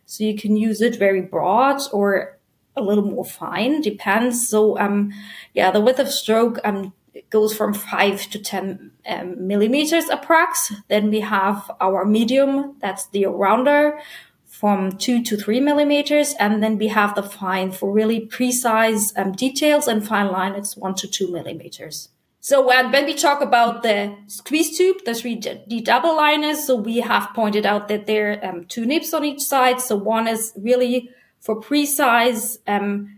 so 0.06 0.22
you 0.22 0.36
can 0.36 0.56
use 0.56 0.80
it 0.80 0.98
very 0.98 1.20
broad 1.20 1.80
or 1.92 2.38
a 2.76 2.82
little 2.82 3.04
more 3.04 3.24
fine, 3.24 3.80
depends. 3.80 4.48
So 4.48 4.78
um, 4.78 5.12
yeah, 5.52 5.70
the 5.70 5.80
width 5.80 5.98
of 5.98 6.08
stroke 6.08 6.58
um 6.64 6.92
goes 7.30 7.56
from 7.56 7.74
five 7.74 8.22
to 8.30 8.38
ten 8.38 8.92
um, 9.06 9.46
millimeters 9.46 10.06
approx. 10.06 10.72
Then 10.88 11.10
we 11.10 11.20
have 11.20 11.70
our 11.80 12.04
medium, 12.04 12.76
that's 12.80 13.06
the 13.08 13.26
rounder, 13.26 13.98
from 14.46 14.92
two 14.92 15.22
to 15.22 15.36
three 15.36 15.60
millimeters, 15.60 16.34
and 16.38 16.62
then 16.62 16.78
we 16.78 16.88
have 16.88 17.14
the 17.14 17.22
fine 17.22 17.72
for 17.72 17.90
really 17.92 18.20
precise 18.20 19.12
um, 19.16 19.32
details 19.32 19.88
and 19.88 20.06
fine 20.06 20.30
line. 20.30 20.54
It's 20.54 20.76
one 20.76 20.94
to 20.96 21.08
two 21.08 21.30
millimeters. 21.30 22.08
So 22.44 22.70
uh, 22.70 22.90
when 22.90 23.06
we 23.06 23.14
talk 23.14 23.40
about 23.40 23.82
the 23.82 24.14
squeeze 24.26 24.76
tube, 24.76 24.98
the 25.06 25.12
3D 25.12 25.82
double 25.82 26.14
liners, 26.14 26.66
so 26.66 26.76
we 26.76 26.98
have 26.98 27.30
pointed 27.34 27.64
out 27.64 27.88
that 27.88 28.06
there 28.06 28.32
are 28.32 28.50
um, 28.50 28.66
two 28.66 28.84
nibs 28.84 29.14
on 29.14 29.24
each 29.24 29.40
side. 29.40 29.80
So 29.80 29.96
one 29.96 30.28
is 30.28 30.52
really 30.54 31.08
for 31.40 31.56
precise 31.58 32.58
um, 32.66 33.16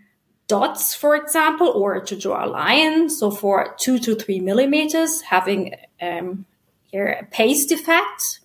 dots, 0.49 0.95
for 0.95 1.17
example, 1.17 1.69
or 1.69 2.00
to 2.00 2.17
draw 2.17 2.45
a 2.45 2.49
line. 2.49 3.11
So 3.11 3.31
for 3.31 3.75
two 3.79 3.99
to 4.00 4.15
three 4.15 4.41
millimeters, 4.41 5.23
having 5.23 5.75
um, 6.00 6.47
here 6.85 7.19
a 7.21 7.25
paste 7.25 7.73
effect, 7.73 8.41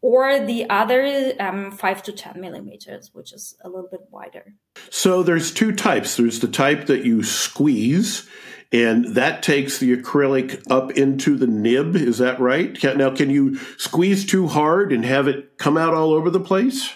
or 0.00 0.38
the 0.44 0.68
other 0.70 1.32
um, 1.40 1.72
five 1.72 2.02
to 2.04 2.12
10 2.12 2.40
millimeters, 2.40 3.10
which 3.12 3.32
is 3.32 3.56
a 3.62 3.68
little 3.68 3.88
bit 3.90 4.02
wider. 4.10 4.54
So 4.90 5.22
there's 5.22 5.52
two 5.52 5.72
types. 5.72 6.16
There's 6.16 6.40
the 6.40 6.48
type 6.48 6.86
that 6.86 7.04
you 7.04 7.24
squeeze, 7.24 8.28
and 8.72 9.16
that 9.16 9.42
takes 9.42 9.78
the 9.78 9.96
acrylic 9.96 10.70
up 10.70 10.92
into 10.92 11.36
the 11.36 11.48
nib. 11.48 11.96
Is 11.96 12.18
that 12.18 12.38
right? 12.38 12.78
Now, 12.96 13.14
can 13.14 13.30
you 13.30 13.58
squeeze 13.76 14.24
too 14.24 14.46
hard 14.46 14.92
and 14.92 15.04
have 15.04 15.26
it 15.26 15.58
come 15.58 15.76
out 15.76 15.94
all 15.94 16.12
over 16.12 16.30
the 16.30 16.40
place? 16.40 16.92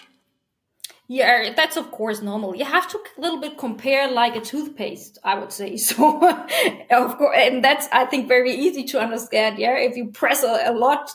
Yeah, 1.07 1.53
that's 1.55 1.75
of 1.75 1.91
course 1.91 2.21
normal. 2.21 2.55
You 2.55 2.65
have 2.65 2.87
to 2.89 2.97
a 3.17 3.21
little 3.21 3.39
bit 3.39 3.57
compare 3.57 4.09
like 4.09 4.35
a 4.35 4.41
toothpaste, 4.41 5.19
I 5.23 5.37
would 5.37 5.51
say. 5.51 5.77
So, 5.77 6.19
of 6.91 7.17
course, 7.17 7.37
and 7.39 7.63
that's 7.63 7.87
I 7.91 8.05
think 8.05 8.27
very 8.27 8.53
easy 8.53 8.83
to 8.85 9.01
understand. 9.01 9.59
Yeah, 9.59 9.77
if 9.77 9.97
you 9.97 10.07
press 10.07 10.43
a, 10.43 10.71
a 10.71 10.73
lot, 10.73 11.11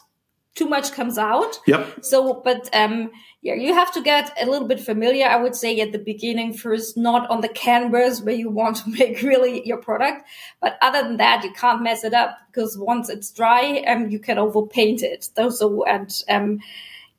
too 0.55 0.69
much 0.69 0.93
comes 0.93 1.17
out. 1.17 1.59
Yep. 1.67 2.05
So, 2.05 2.43
but 2.45 2.69
um, 2.75 3.11
yeah, 3.41 3.55
you 3.55 3.73
have 3.73 3.93
to 3.95 4.03
get 4.03 4.37
a 4.41 4.47
little 4.47 4.67
bit 4.67 4.81
familiar, 4.81 5.27
I 5.27 5.37
would 5.37 5.55
say, 5.55 5.81
at 5.81 5.93
the 5.93 5.99
beginning 5.99 6.53
first, 6.53 6.97
not 6.97 7.31
on 7.31 7.41
the 7.41 7.49
canvas 7.49 8.21
where 8.21 8.35
you 8.35 8.51
want 8.51 8.77
to 8.79 8.91
make 8.99 9.23
really 9.23 9.67
your 9.67 9.79
product. 9.79 10.27
But 10.61 10.77
other 10.83 11.03
than 11.03 11.17
that, 11.19 11.45
you 11.45 11.53
can't 11.53 11.83
mess 11.83 12.05
it 12.05 12.13
up 12.13 12.39
because 12.49 12.77
once 12.77 13.09
it's 13.09 13.31
dry, 13.31 13.85
um, 13.87 14.11
you 14.11 14.19
can 14.19 14.37
overpaint 14.37 15.03
it. 15.03 15.31
So, 15.35 15.85
and 15.85 16.13
um, 16.29 16.61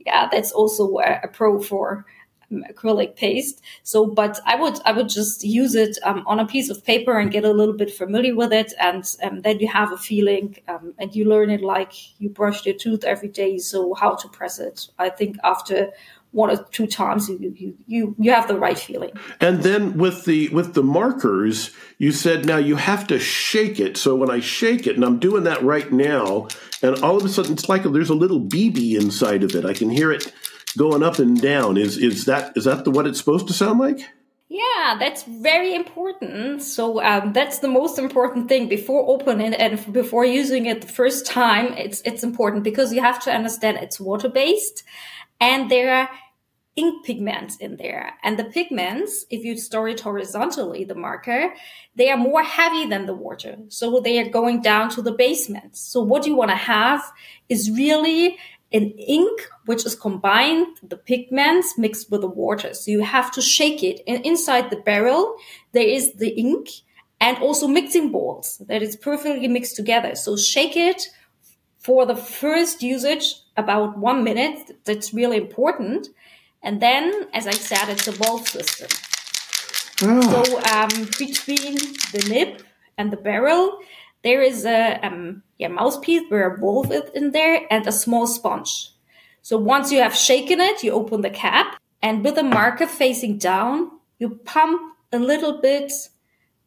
yeah, 0.05 0.27
that's 0.31 0.51
also 0.51 0.97
a, 0.99 1.21
a 1.23 1.27
pro 1.29 1.61
for 1.61 2.05
acrylic 2.51 3.15
paste. 3.15 3.62
So, 3.84 4.06
but 4.06 4.39
I 4.46 4.56
would 4.56 4.79
I 4.86 4.91
would 4.91 5.10
just 5.10 5.44
use 5.44 5.75
it 5.75 5.98
um, 6.03 6.24
on 6.27 6.39
a 6.39 6.48
piece 6.48 6.70
of 6.70 6.84
paper 6.84 7.18
and 7.18 7.32
get 7.32 7.46
a 7.46 7.53
little 7.53 7.75
bit 7.75 7.91
familiar 7.91 8.36
with 8.36 8.53
it, 8.53 8.74
and 8.79 9.03
um, 9.24 9.41
then 9.41 9.60
you 9.60 9.68
have 9.68 9.91
a 9.91 9.98
feeling, 9.98 10.58
um, 10.68 10.94
and 10.98 11.15
you 11.15 11.25
learn 11.25 11.50
it 11.50 11.62
like 11.62 11.94
you 12.20 12.29
brush 12.29 12.65
your 12.65 12.75
tooth 12.75 13.03
every 13.03 13.29
day. 13.29 13.58
So, 13.58 13.94
how 13.94 14.15
to 14.15 14.27
press 14.27 14.60
it? 14.60 14.88
I 14.98 15.10
think 15.10 15.38
after 15.44 15.91
one 16.32 16.51
or 16.51 16.63
two 16.72 16.86
times 16.86 17.27
you, 17.27 17.53
you 17.58 17.77
you 17.88 18.15
you 18.20 18.32
have 18.32 18.48
the 18.48 18.58
right 18.58 18.77
feeling 18.77 19.10
and 19.41 19.63
then 19.63 19.98
with 19.98 20.25
the 20.25 20.48
with 20.50 20.75
the 20.75 20.84
markers 20.84 21.72
you 21.98 22.12
said 22.12 22.46
now 22.46 22.58
you 22.58 22.75
have 22.75 23.08
to 23.08 23.18
shake 23.18 23.79
it 23.79 23.98
so 23.98 24.15
when 24.15 24.29
i 24.29 24.39
shake 24.39 24.86
it 24.86 24.96
and 24.96 25.03
i'm 25.03 25.18
doing 25.18 25.44
that 25.44 25.62
right 25.63 25.91
now 25.91 26.48
and 26.84 27.01
all 27.03 27.18
of 27.18 27.25
a 27.25 27.29
sudden 27.29 27.53
it's 27.53 27.68
like 27.68 27.82
there's 27.82 28.12
a 28.12 28.15
little 28.15 28.39
bb 28.39 28.94
inside 28.94 29.41
of 29.41 29.56
it 29.56 29.65
i 29.65 29.74
can 29.74 29.89
hear 29.89 30.12
it 30.12 30.32
going 30.77 31.03
up 31.03 31.19
and 31.19 31.39
down. 31.41 31.77
Is 31.77 31.97
is 31.97 32.25
that 32.25 32.55
is 32.55 32.65
that 32.65 32.85
the 32.85 32.91
what 32.91 33.07
it's 33.07 33.19
supposed 33.19 33.47
to 33.47 33.53
sound 33.53 33.79
like? 33.79 33.99
Yeah, 34.51 34.95
that's 34.97 35.23
very 35.23 35.75
important. 35.75 36.63
So 36.63 37.03
um, 37.03 37.33
that's 37.33 37.59
the 37.59 37.67
most 37.67 37.99
important 37.99 38.49
thing 38.49 38.67
before 38.67 39.07
opening 39.07 39.53
and 39.53 39.93
before 39.93 40.25
using 40.25 40.65
it 40.65 40.81
the 40.81 40.88
first 40.88 41.27
time. 41.27 41.73
It's 41.73 42.01
it's 42.01 42.23
important 42.23 42.63
because 42.63 42.91
you 42.91 43.01
have 43.01 43.21
to 43.23 43.31
understand 43.31 43.77
it's 43.77 43.99
water 43.99 44.29
based, 44.29 44.83
and 45.39 45.69
there 45.69 45.93
are 45.93 46.09
ink 46.75 47.05
pigments 47.05 47.57
in 47.57 47.75
there. 47.75 48.13
And 48.23 48.39
the 48.39 48.45
pigments, 48.45 49.25
if 49.29 49.43
you 49.43 49.57
store 49.57 49.89
it 49.89 49.99
horizontally, 49.99 50.83
the 50.83 50.95
marker, 50.95 51.53
they 51.95 52.09
are 52.09 52.17
more 52.17 52.43
heavy 52.43 52.85
than 52.88 53.05
the 53.05 53.13
water. 53.13 53.57
So 53.67 53.99
they 53.99 54.19
are 54.19 54.29
going 54.29 54.61
down 54.61 54.89
to 54.91 55.01
the 55.01 55.11
basement. 55.11 55.75
So 55.75 56.01
what 56.01 56.25
you 56.25 56.35
want 56.35 56.51
to 56.51 56.55
have 56.55 57.01
is 57.49 57.69
really 57.69 58.38
an 58.71 58.91
ink 58.91 59.49
which 59.65 59.85
is 59.85 59.95
combined 59.95 60.67
the 60.83 60.97
pigments 60.97 61.77
mixed 61.77 62.11
with 62.11 62.21
the 62.21 62.27
water. 62.27 62.73
So 62.73 62.91
you 62.91 63.01
have 63.01 63.31
to 63.31 63.41
shake 63.41 63.83
it. 63.83 64.01
And 64.07 64.25
inside 64.25 64.69
the 64.69 64.77
barrel, 64.77 65.35
there 65.71 65.88
is 65.88 66.13
the 66.13 66.29
ink 66.29 66.69
and 67.19 67.38
also 67.39 67.67
mixing 67.67 68.11
balls 68.11 68.61
that 68.67 68.81
is 68.81 68.95
perfectly 68.95 69.47
mixed 69.47 69.75
together. 69.75 70.15
So 70.15 70.38
shake 70.38 70.77
it 70.77 71.09
for 71.79 72.05
the 72.05 72.15
first 72.15 72.83
usage 72.83 73.35
about 73.57 73.97
one 73.97 74.23
minute. 74.23 74.77
That's 74.85 75.13
really 75.13 75.38
important. 75.38 76.09
And 76.61 76.81
then, 76.81 77.27
as 77.33 77.47
I 77.47 77.51
said, 77.51 77.89
it's 77.89 78.07
a 78.07 78.11
valve 78.11 78.47
system. 78.47 78.89
Oh. 80.01 80.43
So 80.43 80.59
um, 80.73 81.09
between 81.17 81.75
the 82.13 82.25
nib 82.29 82.61
and 82.97 83.11
the 83.11 83.17
barrel, 83.17 83.79
there 84.23 84.41
is 84.41 84.65
a 84.65 84.99
um, 85.05 85.43
yeah, 85.57 85.67
mouthpiece 85.67 86.23
with 86.29 86.41
a 86.41 86.55
valve 86.59 86.91
is 86.91 87.09
in 87.13 87.31
there 87.31 87.65
and 87.69 87.88
a 87.88 87.91
small 87.91 88.27
sponge. 88.27 88.91
So 89.41 89.57
once 89.57 89.91
you 89.91 89.99
have 89.99 90.15
shaken 90.15 90.59
it, 90.59 90.83
you 90.83 90.91
open 90.91 91.21
the 91.21 91.29
cap 91.29 91.79
and 92.01 92.23
with 92.23 92.35
the 92.35 92.43
marker 92.43 92.88
facing 92.88 93.38
down, 93.38 93.91
you 94.19 94.29
pump 94.45 94.95
a 95.11 95.19
little 95.19 95.61
bit 95.61 95.91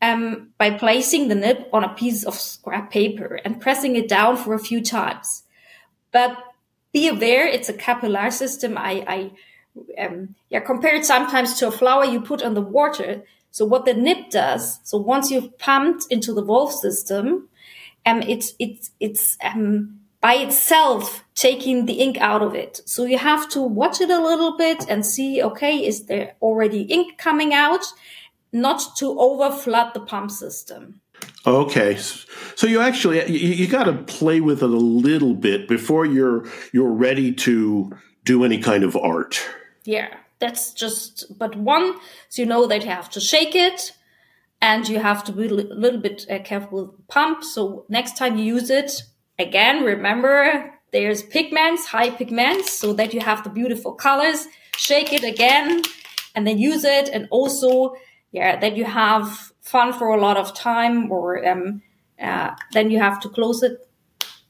um, 0.00 0.50
by 0.58 0.70
placing 0.70 1.28
the 1.28 1.34
nib 1.34 1.64
on 1.72 1.84
a 1.84 1.94
piece 1.94 2.24
of 2.24 2.34
scrap 2.34 2.90
paper 2.90 3.40
and 3.44 3.60
pressing 3.60 3.96
it 3.96 4.08
down 4.08 4.36
for 4.36 4.54
a 4.54 4.58
few 4.58 4.82
times. 4.82 5.44
But 6.10 6.36
be 6.92 7.08
aware, 7.08 7.46
it's 7.46 7.68
a 7.68 7.74
capillary 7.74 8.32
system. 8.32 8.76
I, 8.76 9.04
I 9.96 10.02
um, 10.04 10.34
yeah, 10.50 10.60
compare 10.60 10.94
it 10.94 11.06
sometimes 11.06 11.54
to 11.58 11.68
a 11.68 11.70
flower 11.70 12.04
you 12.04 12.20
put 12.20 12.42
on 12.42 12.54
the 12.54 12.60
water. 12.60 13.22
So 13.52 13.66
what 13.66 13.84
the 13.84 13.94
nib 13.94 14.30
does, 14.30 14.80
so 14.82 14.96
once 14.98 15.30
you've 15.30 15.58
pumped 15.58 16.06
into 16.10 16.32
the 16.32 16.42
valve 16.42 16.72
system, 16.72 17.48
um, 18.06 18.22
it's 18.22 18.54
it's 18.58 18.90
it's 18.98 19.36
um, 19.44 20.00
by 20.20 20.34
itself 20.34 21.22
taking 21.34 21.84
the 21.84 21.94
ink 21.94 22.16
out 22.18 22.42
of 22.42 22.54
it. 22.54 22.80
So 22.86 23.04
you 23.04 23.18
have 23.18 23.48
to 23.50 23.60
watch 23.60 24.00
it 24.00 24.08
a 24.08 24.22
little 24.22 24.56
bit 24.56 24.86
and 24.88 25.04
see, 25.04 25.42
okay, 25.42 25.76
is 25.76 26.06
there 26.06 26.34
already 26.40 26.82
ink 26.82 27.18
coming 27.18 27.52
out? 27.52 27.84
Not 28.52 28.96
to 28.96 29.18
over 29.18 29.54
flood 29.54 29.92
the 29.94 30.00
pump 30.00 30.30
system. 30.30 31.00
Okay, 31.46 31.96
so 32.56 32.66
you 32.66 32.80
actually 32.80 33.18
you, 33.30 33.54
you 33.54 33.68
got 33.68 33.84
to 33.84 33.94
play 33.94 34.40
with 34.40 34.62
it 34.62 34.70
a 34.70 34.76
little 35.02 35.34
bit 35.34 35.68
before 35.68 36.06
you're 36.06 36.46
you're 36.72 36.90
ready 36.92 37.32
to 37.34 37.92
do 38.24 38.44
any 38.44 38.58
kind 38.58 38.82
of 38.82 38.96
art. 38.96 39.40
Yeah, 39.84 40.08
that's 40.42 40.74
just 40.74 41.38
but 41.38 41.54
one, 41.54 41.94
so 42.28 42.42
you 42.42 42.46
know 42.46 42.66
that 42.66 42.82
you 42.82 42.90
have 42.90 43.08
to 43.10 43.20
shake 43.20 43.54
it 43.54 43.92
and 44.60 44.88
you 44.88 44.98
have 44.98 45.22
to 45.24 45.32
be 45.32 45.46
a 45.46 45.54
little 45.84 46.00
bit 46.00 46.26
uh, 46.28 46.40
careful 46.40 46.86
with 46.86 46.96
the 46.96 47.02
pump. 47.04 47.44
So 47.44 47.86
next 47.88 48.16
time 48.16 48.36
you 48.36 48.44
use 48.56 48.68
it, 48.68 48.90
again, 49.38 49.84
remember 49.84 50.74
there's 50.92 51.22
pigments, 51.22 51.86
high 51.86 52.10
pigments, 52.10 52.72
so 52.72 52.92
that 52.92 53.14
you 53.14 53.20
have 53.20 53.44
the 53.44 53.50
beautiful 53.50 53.92
colors. 53.92 54.46
Shake 54.76 55.12
it 55.12 55.22
again 55.22 55.82
and 56.34 56.44
then 56.46 56.58
use 56.58 56.84
it. 56.84 57.08
And 57.08 57.28
also, 57.30 57.94
yeah, 58.32 58.58
that 58.58 58.76
you 58.76 58.84
have 58.84 59.52
fun 59.60 59.92
for 59.92 60.08
a 60.08 60.20
lot 60.20 60.36
of 60.36 60.54
time 60.54 61.12
or, 61.12 61.46
um, 61.48 61.82
uh, 62.20 62.50
then 62.72 62.90
you 62.90 62.98
have 62.98 63.20
to 63.20 63.28
close 63.28 63.62
it, 63.62 63.88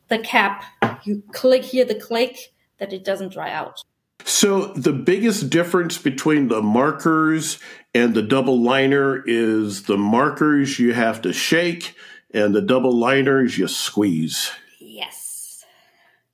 the 0.09 0.19
cap. 0.19 0.65
You 1.05 1.23
click 1.33 1.65
here, 1.65 1.85
the 1.85 2.01
click 2.09 2.53
that 2.79 2.93
it 2.93 3.05
doesn't 3.05 3.33
dry 3.33 3.51
out. 3.51 3.83
So 4.25 4.67
the 4.75 4.93
biggest 4.93 5.51
difference 5.51 5.99
between 5.99 6.49
the 6.49 6.63
markers 6.63 7.59
and 7.95 8.15
the 8.15 8.23
double 8.23 8.61
liner 8.61 9.23
is 9.27 9.85
the 9.85 9.99
markers 9.99 10.79
you 10.79 10.95
have 10.95 11.23
to 11.23 11.33
shake 11.33 11.95
and 12.33 12.55
the 12.55 12.63
double 12.63 12.97
liners 12.97 13.59
you 13.59 13.69
squeeze. 13.69 14.51
Yes. 14.79 15.65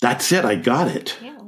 That's 0.00 0.30
it. 0.32 0.44
I 0.44 0.54
got 0.54 0.88
it. 0.88 1.18
Yeah, 1.22 1.38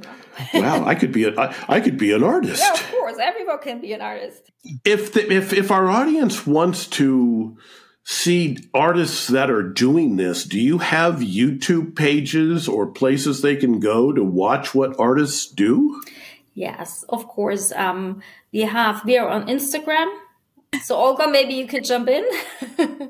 wow, 0.53 0.85
I 0.85 0.95
could 0.95 1.11
be 1.11 1.25
a, 1.25 1.39
I, 1.39 1.55
I 1.67 1.79
could 1.79 1.97
be 1.97 2.11
an 2.11 2.23
artist. 2.23 2.61
Yeah, 2.61 2.73
of 2.73 2.91
course, 2.91 3.17
everyone 3.21 3.59
can 3.59 3.79
be 3.79 3.93
an 3.93 4.01
artist. 4.01 4.51
If 4.83 5.13
the, 5.13 5.31
if 5.31 5.53
if 5.53 5.71
our 5.71 5.89
audience 5.89 6.47
wants 6.47 6.87
to 6.87 7.57
see 8.03 8.57
artists 8.73 9.27
that 9.27 9.51
are 9.51 9.63
doing 9.63 10.15
this, 10.15 10.43
do 10.43 10.59
you 10.59 10.79
have 10.79 11.15
YouTube 11.15 11.95
pages 11.95 12.67
or 12.67 12.87
places 12.87 13.41
they 13.41 13.55
can 13.55 13.79
go 13.79 14.11
to 14.11 14.23
watch 14.23 14.73
what 14.73 14.99
artists 14.99 15.47
do? 15.47 16.01
Yes, 16.53 17.03
of 17.09 17.27
course. 17.27 17.71
Um, 17.71 18.21
we 18.51 18.61
have 18.61 19.05
we 19.05 19.17
are 19.17 19.29
on 19.29 19.47
Instagram. 19.47 20.07
So 20.83 20.95
Olga, 20.95 21.27
maybe 21.27 21.53
you 21.53 21.67
could 21.67 21.83
jump 21.83 22.09
in. 22.09 22.25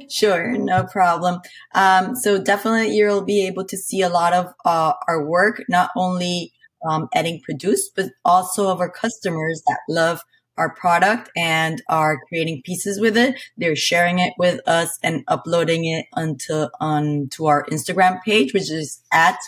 sure, 0.10 0.58
no 0.58 0.84
problem. 0.86 1.42
Um, 1.76 2.16
so 2.16 2.42
definitely 2.42 2.96
you'll 2.96 3.24
be 3.24 3.46
able 3.46 3.66
to 3.66 3.78
see 3.78 4.02
a 4.02 4.10
lot 4.10 4.34
of 4.34 4.54
uh, 4.66 4.94
our 5.08 5.24
work, 5.24 5.64
not 5.70 5.92
only 5.96 6.54
um, 6.88 7.08
Edding 7.14 7.42
produced, 7.44 7.96
but 7.96 8.10
also 8.26 8.70
of 8.70 8.80
our 8.80 8.90
customers 8.90 9.62
that 9.68 9.80
love 9.88 10.22
our 10.58 10.74
product 10.76 11.30
and 11.36 11.82
are 11.88 12.20
creating 12.28 12.62
pieces 12.66 13.00
with 13.00 13.16
it. 13.16 13.40
They're 13.58 13.76
sharing 13.76 14.20
it 14.20 14.34
with 14.38 14.60
us 14.68 14.98
and 15.02 15.24
uploading 15.28 15.86
it 15.86 16.06
onto 16.14 16.68
onto 16.80 17.46
our 17.46 17.66
Instagram 17.66 18.22
page, 18.24 18.54
which 18.54 18.72
is 18.72 19.02
at 19.12 19.40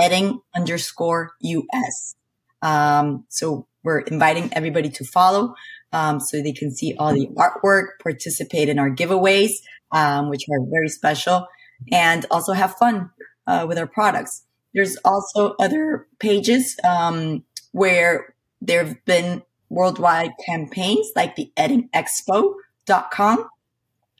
Edding 0.00 0.40
underscore 0.54 1.32
US. 1.40 2.14
Um, 2.64 3.26
so 3.28 3.68
we're 3.84 4.00
inviting 4.00 4.48
everybody 4.52 4.88
to 4.88 5.04
follow 5.04 5.54
um, 5.92 6.18
so 6.18 6.42
they 6.42 6.52
can 6.52 6.74
see 6.74 6.96
all 6.98 7.12
the 7.12 7.28
artwork, 7.36 8.00
participate 8.02 8.68
in 8.68 8.78
our 8.78 8.90
giveaways, 8.90 9.52
um, 9.92 10.30
which 10.30 10.44
are 10.50 10.58
very 10.72 10.88
special, 10.88 11.46
and 11.92 12.26
also 12.30 12.52
have 12.52 12.74
fun 12.76 13.10
uh, 13.46 13.66
with 13.68 13.78
our 13.78 13.86
products. 13.86 14.44
There's 14.74 14.96
also 15.04 15.54
other 15.60 16.08
pages 16.18 16.76
um, 16.82 17.44
where 17.72 18.34
there 18.60 18.84
have 18.84 19.04
been 19.04 19.42
worldwide 19.68 20.32
campaigns 20.44 21.10
like 21.14 21.36
the 21.36 21.52
eddingexpo.com. 21.56 23.48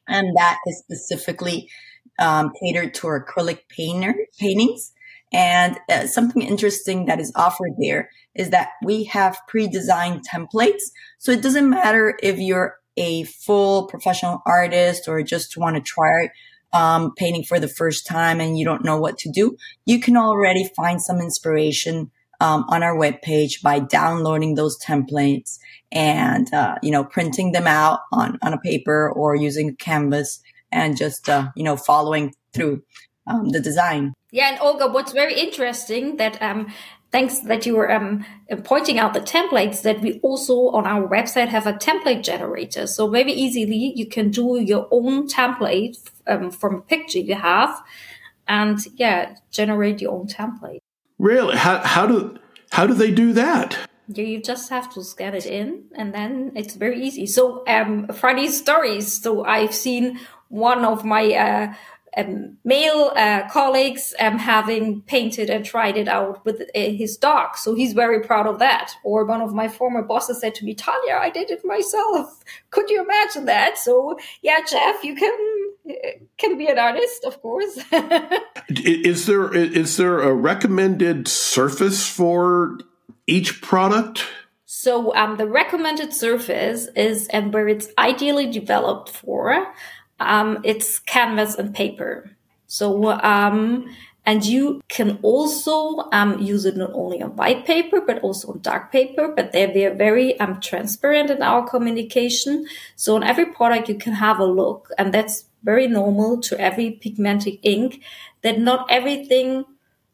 And 0.07 0.37
that 0.37 0.59
is 0.67 0.79
specifically 0.79 1.71
um, 2.19 2.53
catered 2.63 2.95
to 2.95 3.07
our 3.09 3.25
acrylic 3.25 3.61
painter, 3.69 4.15
paintings. 4.39 4.93
And 5.35 5.79
uh, 5.91 6.07
something 6.07 6.43
interesting 6.43 7.07
that 7.07 7.19
is 7.19 7.33
offered 7.35 7.73
there 7.79 8.09
is 8.37 8.51
that 8.51 8.71
we 8.85 9.05
have 9.05 9.37
pre-designed 9.49 10.25
templates. 10.33 10.83
So 11.19 11.33
it 11.33 11.43
doesn't 11.43 11.69
matter 11.69 12.17
if 12.23 12.39
you're 12.39 12.77
a 12.97 13.25
full 13.25 13.89
professional 13.89 14.43
artist 14.47 15.09
or 15.09 15.21
just 15.25 15.57
want 15.57 15.75
to 15.75 15.83
try 15.83 16.31
um, 16.73 17.13
painting 17.17 17.43
for 17.43 17.59
the 17.59 17.67
first 17.67 18.07
time 18.07 18.41
and 18.41 18.57
you 18.57 18.65
don't 18.65 18.85
know 18.85 18.97
what 18.97 19.19
to 19.19 19.31
do, 19.31 19.57
you 19.87 19.99
can 19.99 20.17
already 20.17 20.71
find 20.77 21.03
some 21.03 21.19
inspiration 21.19 22.13
um, 22.41 22.65
on 22.69 22.85
our 22.85 22.97
webpage 22.97 23.61
by 23.61 23.81
downloading 23.81 24.55
those 24.55 24.79
templates 24.79 25.59
and 25.91 26.53
uh, 26.53 26.77
you 26.83 26.91
know 26.91 27.05
printing 27.05 27.53
them 27.53 27.67
out 27.67 28.01
on 28.13 28.39
on 28.43 28.53
a 28.53 28.59
paper 28.59 29.11
or 29.11 29.37
using 29.37 29.75
canvas 29.77 30.41
and 30.73 30.97
just 30.97 31.29
uh, 31.29 31.49
you 31.57 31.63
know 31.63 31.77
following 31.77 32.35
through 32.53 32.83
um, 33.27 33.51
the 33.51 33.61
design. 33.61 34.13
Yeah, 34.35 34.49
and 34.51 34.59
Olga, 34.61 34.89
what's 34.89 35.13
very 35.13 35.39
interesting 35.39 36.17
that 36.17 36.43
um, 36.43 36.67
thanks 37.13 37.39
that 37.39 37.67
you 37.67 37.77
were 37.77 37.89
um, 37.93 38.27
pointing 38.65 38.99
out 38.99 39.15
the 39.15 39.21
templates 39.21 39.83
that 39.83 40.01
we 40.01 40.19
also 40.25 40.71
on 40.71 40.89
our 40.89 41.07
website 41.07 41.47
have 41.47 41.69
a 41.69 41.73
template 41.75 42.25
generator. 42.25 42.89
So 42.89 43.09
very 43.09 43.33
easily 43.33 43.93
you 43.95 44.09
can 44.09 44.33
do 44.33 44.61
your 44.61 44.89
own 44.91 45.29
template 45.29 45.99
um, 46.27 46.51
from 46.51 46.75
a 46.75 46.81
picture 46.81 47.21
you 47.21 47.37
have 47.37 47.81
and 48.49 48.81
yeah, 48.97 49.37
generate 49.53 50.01
your 50.01 50.11
own 50.11 50.27
template. 50.27 50.81
Really? 51.21 51.57
How, 51.57 51.79
how 51.79 52.05
do 52.05 52.37
how 52.73 52.89
do 52.89 52.95
they 52.95 53.13
do 53.13 53.33
that? 53.35 53.79
You 54.09 54.43
just 54.43 54.69
have 54.71 54.93
to 54.95 55.05
scan 55.05 55.35
it 55.35 55.47
in 55.47 55.85
and 55.95 56.13
then 56.13 56.51
it's 56.57 56.75
very 56.75 57.01
easy. 57.01 57.27
So 57.27 57.63
um 57.69 58.09
funny 58.09 58.49
stories. 58.49 59.23
So 59.23 59.45
I've 59.45 59.73
seen 59.73 60.19
one 60.49 60.85
of 60.85 61.05
my 61.05 61.25
uh, 61.35 61.75
um, 62.17 62.57
male 62.65 63.13
uh, 63.17 63.49
colleagues 63.49 64.15
um, 64.21 64.39
having 64.39 65.03
painted 65.03 65.51
and 65.51 65.65
tried 65.65 65.97
it 65.97 66.09
out 66.09 66.45
with 66.45 66.63
uh, 66.63 66.67
his 66.75 67.17
dog. 67.17 67.57
So 67.57 67.75
he's 67.75 67.93
very 67.93 68.21
proud 68.21 68.47
of 68.47 68.59
that. 68.59 68.93
Or 69.03 69.25
one 69.25 69.41
of 69.41 69.53
my 69.53 69.69
former 69.69 70.03
bosses 70.03 70.41
said 70.41 70.55
to 70.57 70.65
me, 70.65 70.75
Tanja, 70.75 71.19
I 71.19 71.31
did 71.31 71.51
it 71.51 71.65
myself. 71.65 72.43
Could 72.71 72.91
you 72.91 73.03
imagine 73.03 73.47
that? 73.47 73.79
So 73.79 74.19
yeah, 74.43 74.61
Jeff, 74.69 75.03
you 75.05 75.15
can 75.15 75.35
uh, 75.89 75.93
can 76.39 76.57
be 76.57 76.67
an 76.67 76.79
artist, 76.79 77.25
of 77.25 77.41
course. 77.43 77.79
is 78.69 79.27
there 79.27 79.55
is 79.55 79.97
there 79.97 80.21
a 80.21 80.33
recommended 80.33 81.29
surface 81.29 82.09
for 82.09 82.79
each 83.27 83.61
product? 83.61 84.25
So 84.67 85.15
um, 85.15 85.37
the 85.37 85.47
recommended 85.47 86.13
surface 86.13 86.89
is, 86.97 87.29
and 87.29 87.55
where 87.55 87.69
it's 87.69 87.89
ideally 87.97 88.51
developed 88.51 89.09
for, 89.09 89.73
um, 90.21 90.61
it's 90.65 90.99
canvas 90.99 91.57
and 91.57 91.75
paper. 91.75 92.31
So, 92.67 93.13
um, 93.13 93.95
and 94.27 94.45
you 94.45 94.81
can 94.89 95.19
also 95.23 96.09
um, 96.13 96.41
use 96.41 96.65
it 96.65 96.77
not 96.77 96.91
only 96.95 97.23
on 97.23 97.37
white 97.37 97.67
paper, 97.67 98.01
but 98.01 98.21
also 98.21 98.53
on 98.53 98.61
dark 98.61 98.91
paper. 98.91 99.33
But 99.37 99.53
they're, 99.53 99.73
they're 99.73 99.95
very 99.95 100.39
um, 100.41 100.61
transparent 100.61 101.31
in 101.31 101.43
our 101.43 101.69
communication. 101.69 102.67
So 102.97 103.17
on 103.17 103.23
every 103.23 103.47
product, 103.47 103.89
you 103.89 103.97
can 103.97 104.15
have 104.15 104.39
a 104.39 104.47
look. 104.47 104.89
And 104.97 105.13
that's 105.13 105.45
very 105.63 105.87
normal 105.89 106.41
to 106.43 106.59
every 106.59 106.93
pigmented 106.93 107.59
ink 107.63 108.03
that 108.43 108.59
not 108.59 108.87
everything 108.91 109.65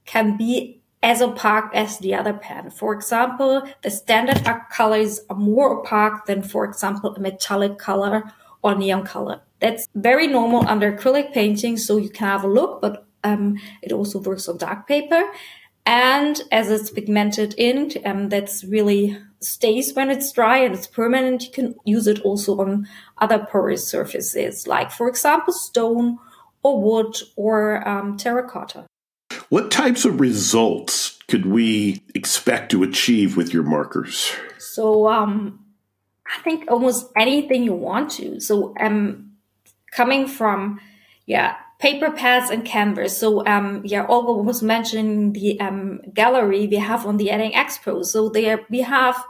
can 0.07 0.37
be 0.37 0.81
as 1.03 1.23
opaque 1.23 1.71
as 1.73 1.99
the 1.99 2.15
other 2.15 2.33
pen. 2.35 2.71
For 2.71 2.93
example, 2.93 3.63
the 3.83 3.91
standard 3.91 4.45
colors 4.71 5.21
are 5.31 5.37
more 5.37 5.79
opaque 5.79 6.25
than, 6.27 6.43
for 6.43 6.65
example, 6.65 7.15
a 7.15 7.21
metallic 7.21 7.79
color 7.79 8.25
or 8.63 8.75
neon 8.75 9.05
color. 9.05 9.41
That's 9.61 9.87
very 9.95 10.27
normal 10.27 10.67
under 10.67 10.93
acrylic 10.93 11.33
painting, 11.33 11.77
so 11.77 11.97
you 11.97 12.11
can 12.11 12.27
have 12.27 12.45
a 12.45 12.49
look, 12.49 12.81
but 12.81 13.07
um, 13.25 13.59
it 13.83 13.93
also 13.93 14.19
works 14.19 14.49
on 14.49 14.59
dark 14.59 14.89
paper. 14.89 15.23
And 15.87 16.41
as 16.53 16.71
it's 16.71 16.91
pigmented 16.91 17.55
ink, 17.59 17.97
um, 18.05 18.29
that's 18.29 18.65
really 18.65 19.19
stays 19.41 19.95
when 19.95 20.11
it's 20.11 20.31
dry 20.33 20.59
and 20.59 20.75
it's 20.75 20.87
permanent. 20.87 21.45
You 21.45 21.51
can 21.51 21.75
use 21.85 22.07
it 22.07 22.21
also 22.21 22.61
on 22.61 22.87
other 23.19 23.47
porous 23.51 23.89
surfaces, 23.89 24.67
like 24.67 24.91
for 24.91 25.09
example, 25.09 25.53
stone 25.53 26.19
or 26.63 26.81
wood 26.81 27.17
or 27.37 27.87
um, 27.89 28.17
terracotta. 28.17 28.87
What 29.49 29.71
types 29.71 30.05
of 30.05 30.21
results 30.21 31.19
could 31.27 31.47
we 31.47 32.03
expect 32.15 32.71
to 32.73 32.83
achieve 32.83 33.37
with 33.37 33.53
your 33.53 33.63
markers? 33.63 34.33
So, 34.59 35.09
um, 35.09 35.65
I 36.27 36.41
think 36.43 36.71
almost 36.71 37.11
anything 37.17 37.65
you 37.65 37.73
want 37.73 38.11
to. 38.13 38.41
So, 38.41 38.75
um, 38.79 39.30
coming 39.91 40.27
from, 40.27 40.81
yeah, 41.27 41.57
paper 41.79 42.11
pads 42.11 42.51
and 42.51 42.65
canvas. 42.65 43.17
So, 43.17 43.45
um, 43.47 43.83
yeah, 43.85 44.07
Olga 44.07 44.33
was 44.33 44.63
mentioning 44.63 45.33
the, 45.33 45.59
um, 45.61 46.01
gallery 46.13 46.67
we 46.67 46.77
have 46.77 47.07
on 47.07 47.17
the 47.17 47.31
Edding 47.31 47.53
Expo. 47.53 48.05
So 48.05 48.29
there 48.29 48.61
we 48.69 48.81
have 48.83 49.25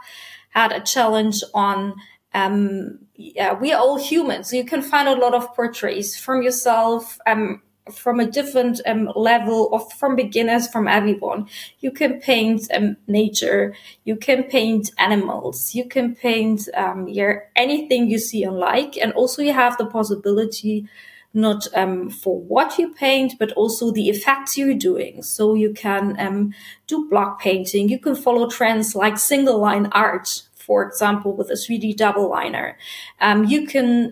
had 0.49 0.71
a 0.71 0.81
challenge 0.81 1.43
on, 1.53 1.95
um, 2.33 2.99
yeah, 3.15 3.53
we 3.53 3.71
are 3.71 3.79
all 3.79 3.97
humans. 3.97 4.49
So 4.49 4.57
you 4.57 4.65
can 4.65 4.81
find 4.81 5.07
a 5.07 5.15
lot 5.15 5.33
of 5.33 5.53
portraits 5.55 6.17
from 6.17 6.41
yourself, 6.41 7.17
um, 7.25 7.61
from 7.91 8.19
a 8.19 8.29
different 8.29 8.81
um, 8.85 9.11
level 9.15 9.73
of 9.73 9.91
from 9.93 10.15
beginners 10.15 10.67
from 10.67 10.87
everyone. 10.87 11.47
You 11.79 11.91
can 11.91 12.19
paint 12.19 12.67
um, 12.73 12.97
nature. 13.07 13.75
You 14.03 14.15
can 14.15 14.43
paint 14.43 14.91
animals. 14.97 15.73
You 15.73 15.87
can 15.87 16.15
paint 16.15 16.69
um, 16.75 17.07
your 17.07 17.49
anything 17.55 18.09
you 18.09 18.19
see 18.19 18.43
and 18.43 18.57
like. 18.57 18.97
And 18.97 19.13
also 19.13 19.41
you 19.41 19.53
have 19.53 19.77
the 19.77 19.85
possibility 19.85 20.87
not 21.33 21.65
um, 21.75 22.09
for 22.09 22.41
what 22.41 22.77
you 22.77 22.93
paint 22.93 23.33
but 23.39 23.53
also 23.53 23.91
the 23.91 24.09
effects 24.09 24.57
you're 24.57 24.75
doing. 24.75 25.23
So 25.23 25.53
you 25.53 25.73
can 25.73 26.19
um, 26.19 26.53
do 26.87 27.07
block 27.09 27.41
painting. 27.41 27.89
You 27.89 27.99
can 27.99 28.15
follow 28.15 28.49
trends 28.49 28.95
like 28.95 29.17
single 29.17 29.59
line 29.59 29.87
art 29.93 30.43
for 30.53 30.85
example 30.85 31.35
with 31.35 31.49
a 31.49 31.55
3d 31.55 31.97
double 31.97 32.29
liner. 32.29 32.77
Um, 33.19 33.45
you 33.45 33.65
can 33.65 34.11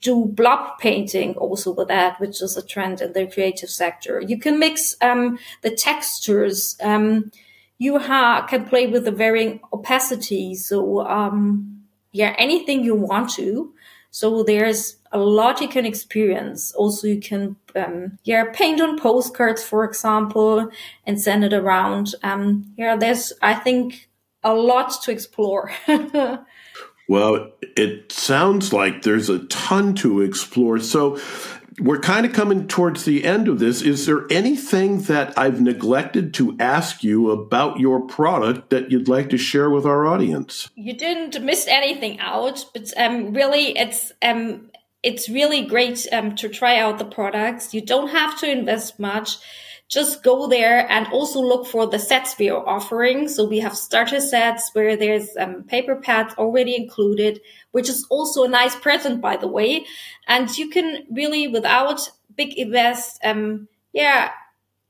do 0.00 0.26
blob 0.26 0.78
painting 0.78 1.34
also 1.34 1.72
with 1.72 1.88
that, 1.88 2.20
which 2.20 2.42
is 2.42 2.56
a 2.56 2.66
trend 2.66 3.00
in 3.00 3.12
the 3.12 3.26
creative 3.26 3.70
sector. 3.70 4.20
You 4.20 4.38
can 4.38 4.58
mix 4.58 4.96
um, 5.00 5.38
the 5.62 5.70
textures. 5.70 6.76
Um, 6.82 7.30
you 7.78 7.98
ha- 7.98 8.46
can 8.46 8.64
play 8.64 8.86
with 8.86 9.04
the 9.04 9.10
varying 9.10 9.60
opacity. 9.72 10.54
So, 10.54 11.06
um, 11.06 11.84
yeah, 12.12 12.34
anything 12.38 12.82
you 12.82 12.94
want 12.94 13.30
to. 13.34 13.72
So 14.10 14.42
there's 14.42 14.96
a 15.12 15.18
lot 15.18 15.60
you 15.60 15.68
can 15.68 15.84
experience. 15.84 16.72
Also, 16.72 17.06
you 17.06 17.20
can, 17.20 17.56
um, 17.74 18.18
yeah, 18.24 18.44
paint 18.52 18.80
on 18.80 18.98
postcards, 18.98 19.62
for 19.62 19.84
example, 19.84 20.70
and 21.04 21.20
send 21.20 21.44
it 21.44 21.52
around. 21.52 22.14
Um, 22.22 22.72
yeah, 22.78 22.96
there's, 22.96 23.32
I 23.42 23.54
think, 23.54 24.08
a 24.42 24.54
lot 24.54 25.02
to 25.02 25.10
explore. 25.10 25.70
Well, 27.08 27.52
it 27.76 28.10
sounds 28.10 28.72
like 28.72 29.02
there's 29.02 29.28
a 29.28 29.40
ton 29.46 29.94
to 29.96 30.22
explore. 30.22 30.80
So, 30.80 31.18
we're 31.78 32.00
kind 32.00 32.24
of 32.24 32.32
coming 32.32 32.68
towards 32.68 33.04
the 33.04 33.24
end 33.24 33.48
of 33.48 33.58
this. 33.58 33.82
Is 33.82 34.06
there 34.06 34.26
anything 34.30 35.02
that 35.02 35.36
I've 35.36 35.60
neglected 35.60 36.32
to 36.34 36.56
ask 36.58 37.04
you 37.04 37.30
about 37.30 37.78
your 37.78 38.00
product 38.00 38.70
that 38.70 38.90
you'd 38.90 39.08
like 39.08 39.28
to 39.30 39.36
share 39.36 39.68
with 39.68 39.84
our 39.84 40.06
audience? 40.06 40.70
You 40.74 40.94
didn't 40.94 41.42
miss 41.44 41.66
anything 41.68 42.18
out, 42.18 42.64
but 42.72 42.92
um, 42.96 43.34
really, 43.34 43.76
it's 43.76 44.12
um, 44.22 44.70
it's 45.02 45.28
really 45.28 45.66
great 45.66 46.06
um, 46.12 46.34
to 46.36 46.48
try 46.48 46.78
out 46.78 46.98
the 46.98 47.04
products. 47.04 47.74
You 47.74 47.82
don't 47.82 48.08
have 48.08 48.38
to 48.40 48.50
invest 48.50 48.98
much 48.98 49.36
just 49.88 50.24
go 50.24 50.48
there 50.48 50.90
and 50.90 51.06
also 51.08 51.40
look 51.40 51.66
for 51.66 51.86
the 51.86 51.98
sets 51.98 52.36
we 52.38 52.50
are 52.50 52.66
offering. 52.68 53.28
So 53.28 53.44
we 53.46 53.60
have 53.60 53.76
starter 53.76 54.20
sets 54.20 54.70
where 54.72 54.96
there's 54.96 55.36
um, 55.38 55.62
paper 55.62 55.94
pads 55.94 56.34
already 56.34 56.74
included, 56.74 57.40
which 57.70 57.88
is 57.88 58.04
also 58.10 58.42
a 58.44 58.48
nice 58.48 58.74
present, 58.74 59.20
by 59.20 59.36
the 59.36 59.46
way. 59.46 59.86
And 60.26 60.56
you 60.58 60.70
can 60.70 61.06
really, 61.10 61.46
without 61.46 62.10
big 62.34 62.54
invest, 62.54 63.20
um, 63.24 63.68
yeah, 63.92 64.30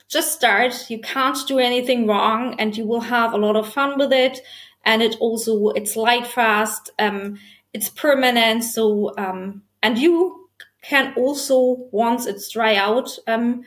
just 0.09 0.33
start. 0.33 0.89
You 0.89 1.01
can't 1.01 1.39
do 1.47 1.59
anything 1.59 2.07
wrong 2.07 2.55
and 2.59 2.75
you 2.77 2.87
will 2.87 3.03
have 3.03 3.35
a 3.35 3.39
lot 3.39 3.57
of 3.57 3.71
fun 3.71 3.99
with 3.99 4.13
it. 4.13 4.41
And 4.85 5.03
it 5.03 5.17
also, 5.21 5.71
it's 5.71 5.97
light 5.97 6.27
fast. 6.27 6.91
Um, 6.99 7.39
it's 7.75 7.91
permanent. 7.91 8.65
So, 8.65 9.13
um, 9.19 9.63
and 9.83 9.99
you 9.99 10.49
can 10.81 11.13
also, 11.17 11.89
once 11.91 12.25
it's 12.25 12.49
dry 12.51 12.77
out, 12.77 13.11
um, 13.27 13.63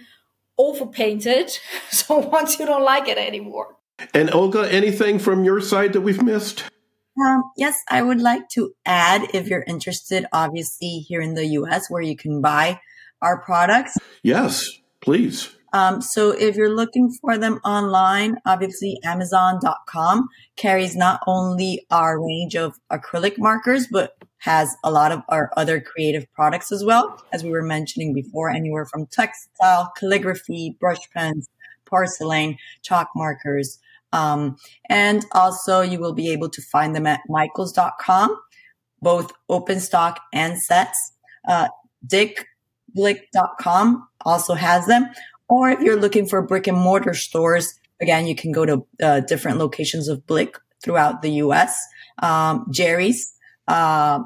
overpainted. 0.60 1.58
So 1.92 2.18
once 2.18 2.60
you 2.60 2.66
don't 2.66 2.84
like 2.84 3.08
it 3.08 3.18
anymore. 3.18 3.76
And 4.14 4.34
Olga, 4.34 4.72
anything 4.72 5.20
from 5.20 5.44
your 5.44 5.60
side 5.60 5.94
that 5.94 6.02
we've 6.02 6.22
missed? 6.22 6.64
Um, 7.20 7.44
yes, 7.58 7.78
I 7.90 8.02
would 8.02 8.22
like 8.22 8.48
to 8.50 8.74
add 8.86 9.28
if 9.34 9.48
you're 9.48 9.66
interested, 9.68 10.26
obviously, 10.32 11.06
here 11.08 11.22
in 11.22 11.34
the 11.34 11.46
US 11.60 11.90
where 11.90 12.02
you 12.02 12.16
can 12.16 12.42
buy 12.42 12.80
our 13.22 13.42
products. 13.42 13.98
Yes, 14.24 14.70
please. 15.02 15.50
Um, 15.74 16.02
so 16.02 16.32
if 16.32 16.56
you're 16.56 16.74
looking 16.74 17.12
for 17.22 17.38
them 17.38 17.60
online, 17.64 18.38
obviously 18.46 19.00
Amazon.com 19.04 20.28
carries 20.56 20.96
not 20.96 21.22
only 21.28 21.86
our 21.92 22.20
range 22.20 22.56
of 22.56 22.80
acrylic 22.92 23.38
markers, 23.38 23.88
but 23.92 24.14
has 24.40 24.76
a 24.84 24.92
lot 24.92 25.12
of 25.12 25.22
our 25.30 25.52
other 25.58 25.80
creative 25.80 26.26
products 26.34 26.72
as 26.72 26.84
well. 26.84 27.24
As 27.32 27.44
we 27.44 27.52
were 27.52 27.62
mentioning 27.62 28.14
before, 28.14 28.50
anywhere 28.50 28.86
from 28.86 29.06
textile, 29.08 29.92
calligraphy, 29.98 30.78
brush 30.80 31.10
pens, 31.14 31.50
porcelain, 31.86 32.58
chalk 32.82 33.10
markers. 33.16 33.80
Um, 34.12 34.58
and 34.90 35.26
also 35.34 35.82
you 35.82 36.00
will 36.00 36.14
be 36.14 36.32
able 36.32 36.50
to 36.50 36.62
find 36.62 36.96
them 36.96 37.06
at 37.06 37.22
michaels.com, 37.28 38.40
both 39.02 39.32
open 39.50 39.80
stock 39.80 40.22
and 40.34 40.62
sets. 40.62 41.14
Uh, 41.48 41.68
dickblick.com 42.08 44.08
also 44.26 44.54
has 44.54 44.86
them. 44.88 45.08
Or 45.48 45.70
if 45.70 45.80
you're 45.82 46.00
looking 46.00 46.28
for 46.28 46.42
brick 46.42 46.68
and 46.68 46.78
mortar 46.78 47.14
stores, 47.14 47.80
again, 48.00 48.28
you 48.28 48.36
can 48.36 48.52
go 48.52 48.66
to 48.66 48.86
uh, 49.02 49.20
different 49.22 49.58
locations 49.58 50.08
of 50.08 50.26
Blick 50.28 50.58
throughout 50.82 51.22
the 51.22 51.32
US. 51.32 51.78
Um, 52.22 52.68
Jerry's, 52.72 53.34
uh, 53.70 54.24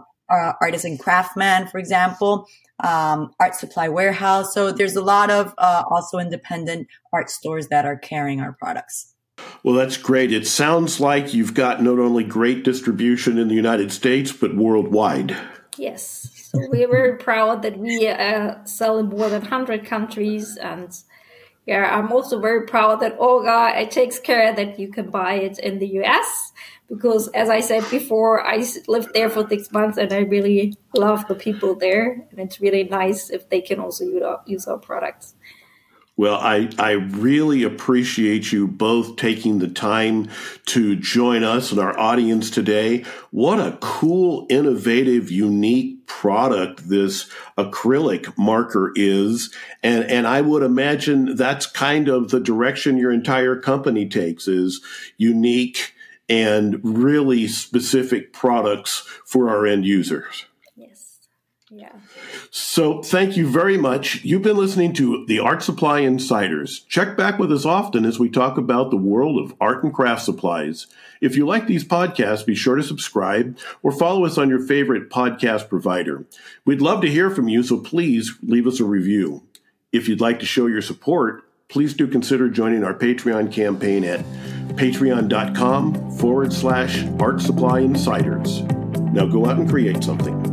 Artist 0.62 0.86
& 0.94 1.00
Craftsman, 1.00 1.68
for 1.68 1.78
example, 1.78 2.48
um, 2.84 3.32
Art 3.40 3.56
Supply 3.56 3.88
Warehouse. 3.88 4.54
So 4.54 4.72
there's 4.72 4.96
a 4.96 5.02
lot 5.02 5.30
of 5.30 5.54
uh, 5.58 5.84
also 5.90 6.18
independent 6.18 6.88
art 7.12 7.30
stores 7.30 7.68
that 7.68 7.86
are 7.86 7.98
carrying 7.98 8.42
our 8.42 8.54
products. 8.54 9.14
Well, 9.64 9.76
that's 9.76 9.98
great. 9.98 10.32
It 10.32 10.48
sounds 10.48 11.00
like 11.00 11.34
you've 11.34 11.54
got 11.54 11.82
not 11.82 12.00
only 12.00 12.24
great 12.24 12.64
distribution 12.64 13.38
in 13.38 13.48
the 13.48 13.56
United 13.56 13.92
States, 13.92 14.32
but 14.32 14.56
worldwide. 14.56 15.36
Yes. 15.78 16.30
So 16.52 16.60
we're 16.70 16.90
very 16.90 17.18
proud 17.18 17.64
that 17.64 17.78
we 17.80 18.08
uh, 18.08 18.64
sell 18.66 19.00
in 19.00 19.10
more 19.10 19.30
than 19.30 19.42
100 19.42 19.86
countries. 19.86 20.56
And 20.58 20.96
yeah, 21.66 21.98
I'm 21.98 22.12
also 22.12 22.40
very 22.40 22.68
proud 22.68 23.00
that 23.00 23.16
Olga 23.20 23.74
it 23.76 23.90
takes 23.90 24.20
care 24.20 24.54
that 24.54 24.80
you 24.80 24.90
can 24.90 25.10
buy 25.10 25.34
it 25.34 25.58
in 25.60 25.80
the 25.80 25.88
US 26.04 26.52
because 26.90 27.28
as 27.30 27.50
I 27.50 27.62
said 27.62 27.84
before, 27.90 28.46
I 28.46 28.64
lived 28.88 29.14
there 29.14 29.30
for 29.30 29.48
six 29.48 29.72
months 29.72 29.98
and 29.98 30.12
I 30.14 30.20
really 30.20 30.76
love 30.96 31.28
the 31.28 31.36
people 31.36 31.76
there. 31.76 32.28
And 32.32 32.40
it's 32.40 32.60
really 32.62 32.84
nice 32.84 33.30
if 33.30 33.50
they 33.50 33.62
can 33.62 33.80
also 33.80 34.06
use 34.46 34.68
our 34.68 34.78
products. 34.78 35.36
Well, 36.16 36.36
I, 36.36 36.70
I 36.78 36.92
really 36.92 37.64
appreciate 37.64 38.52
you 38.52 38.68
both 38.68 39.16
taking 39.16 39.58
the 39.58 39.68
time 39.68 40.30
to 40.68 40.96
join 40.96 41.44
us 41.44 41.72
and 41.72 41.80
our 41.80 41.98
audience 41.98 42.52
today. 42.52 43.04
What 43.32 43.60
a 43.60 43.80
cool, 43.82 44.46
innovative, 44.48 45.32
unique 45.32 46.06
product 46.06 46.88
this 46.88 47.28
acrylic 47.58 48.38
marker 48.38 48.92
is. 48.96 49.52
And, 49.82 50.04
and 50.04 50.28
I 50.28 50.42
would 50.42 50.62
imagine 50.62 51.36
that's 51.36 51.66
kind 51.66 52.08
of 52.08 52.30
the 52.30 52.40
direction 52.40 52.98
your 52.98 53.12
entire 53.12 53.60
company 53.60 54.08
takes 54.08 54.48
is 54.48 54.82
unique, 55.18 55.96
and 56.34 56.80
really 56.84 57.48
specific 57.48 58.34
products 58.34 59.02
for 59.24 59.52
our 59.52 59.68
end 59.68 59.86
users. 59.86 60.48
Yes. 60.76 61.20
Yeah. 61.70 61.94
So 62.50 63.04
thank 63.04 63.38
you 63.38 63.48
very 63.48 63.78
much. 63.78 64.24
You've 64.24 64.42
been 64.42 64.58
listening 64.58 64.94
to 64.94 65.28
the 65.28 65.38
Art 65.38 65.62
Supply 65.62 66.00
Insiders. 66.00 66.80
Check 66.90 67.16
back 67.16 67.38
with 67.38 67.52
us 67.52 67.66
often 67.66 68.04
as 68.04 68.18
we 68.18 68.30
talk 68.30 68.58
about 68.58 68.90
the 68.90 68.98
world 68.98 69.38
of 69.38 69.56
art 69.62 69.84
and 69.84 69.94
craft 69.94 70.24
supplies. 70.24 70.88
If 71.22 71.36
you 71.38 71.46
like 71.46 71.68
these 71.68 71.86
podcasts, 71.86 72.44
be 72.44 72.56
sure 72.56 72.78
to 72.78 72.84
subscribe 72.84 73.56
or 73.84 73.92
follow 73.92 74.26
us 74.26 74.40
on 74.40 74.50
your 74.50 74.66
favorite 74.66 75.12
podcast 75.12 75.70
provider. 75.70 76.26
We'd 76.66 76.82
love 76.82 77.02
to 77.02 77.12
hear 77.12 77.30
from 77.30 77.48
you, 77.48 77.62
so 77.62 77.80
please 77.80 78.34
leave 78.42 78.66
us 78.66 78.80
a 78.80 78.86
review. 78.86 79.44
If 79.92 80.08
you'd 80.08 80.20
like 80.20 80.40
to 80.40 80.48
show 80.48 80.66
your 80.66 80.82
support, 80.82 81.44
please 81.74 81.96
do 81.96 82.08
consider 82.08 82.50
joining 82.50 82.84
our 82.84 82.94
Patreon 82.94 83.52
campaign 83.52 84.04
at 84.04 84.20
patreon.com 84.76 86.18
forward 86.18 86.54
slash 86.54 87.04
art 87.20 87.42
supply 87.42 87.80
insiders. 87.80 88.62
Now 89.12 89.26
go 89.26 89.48
out 89.48 89.58
and 89.58 89.68
create 89.68 90.04
something. 90.04 90.53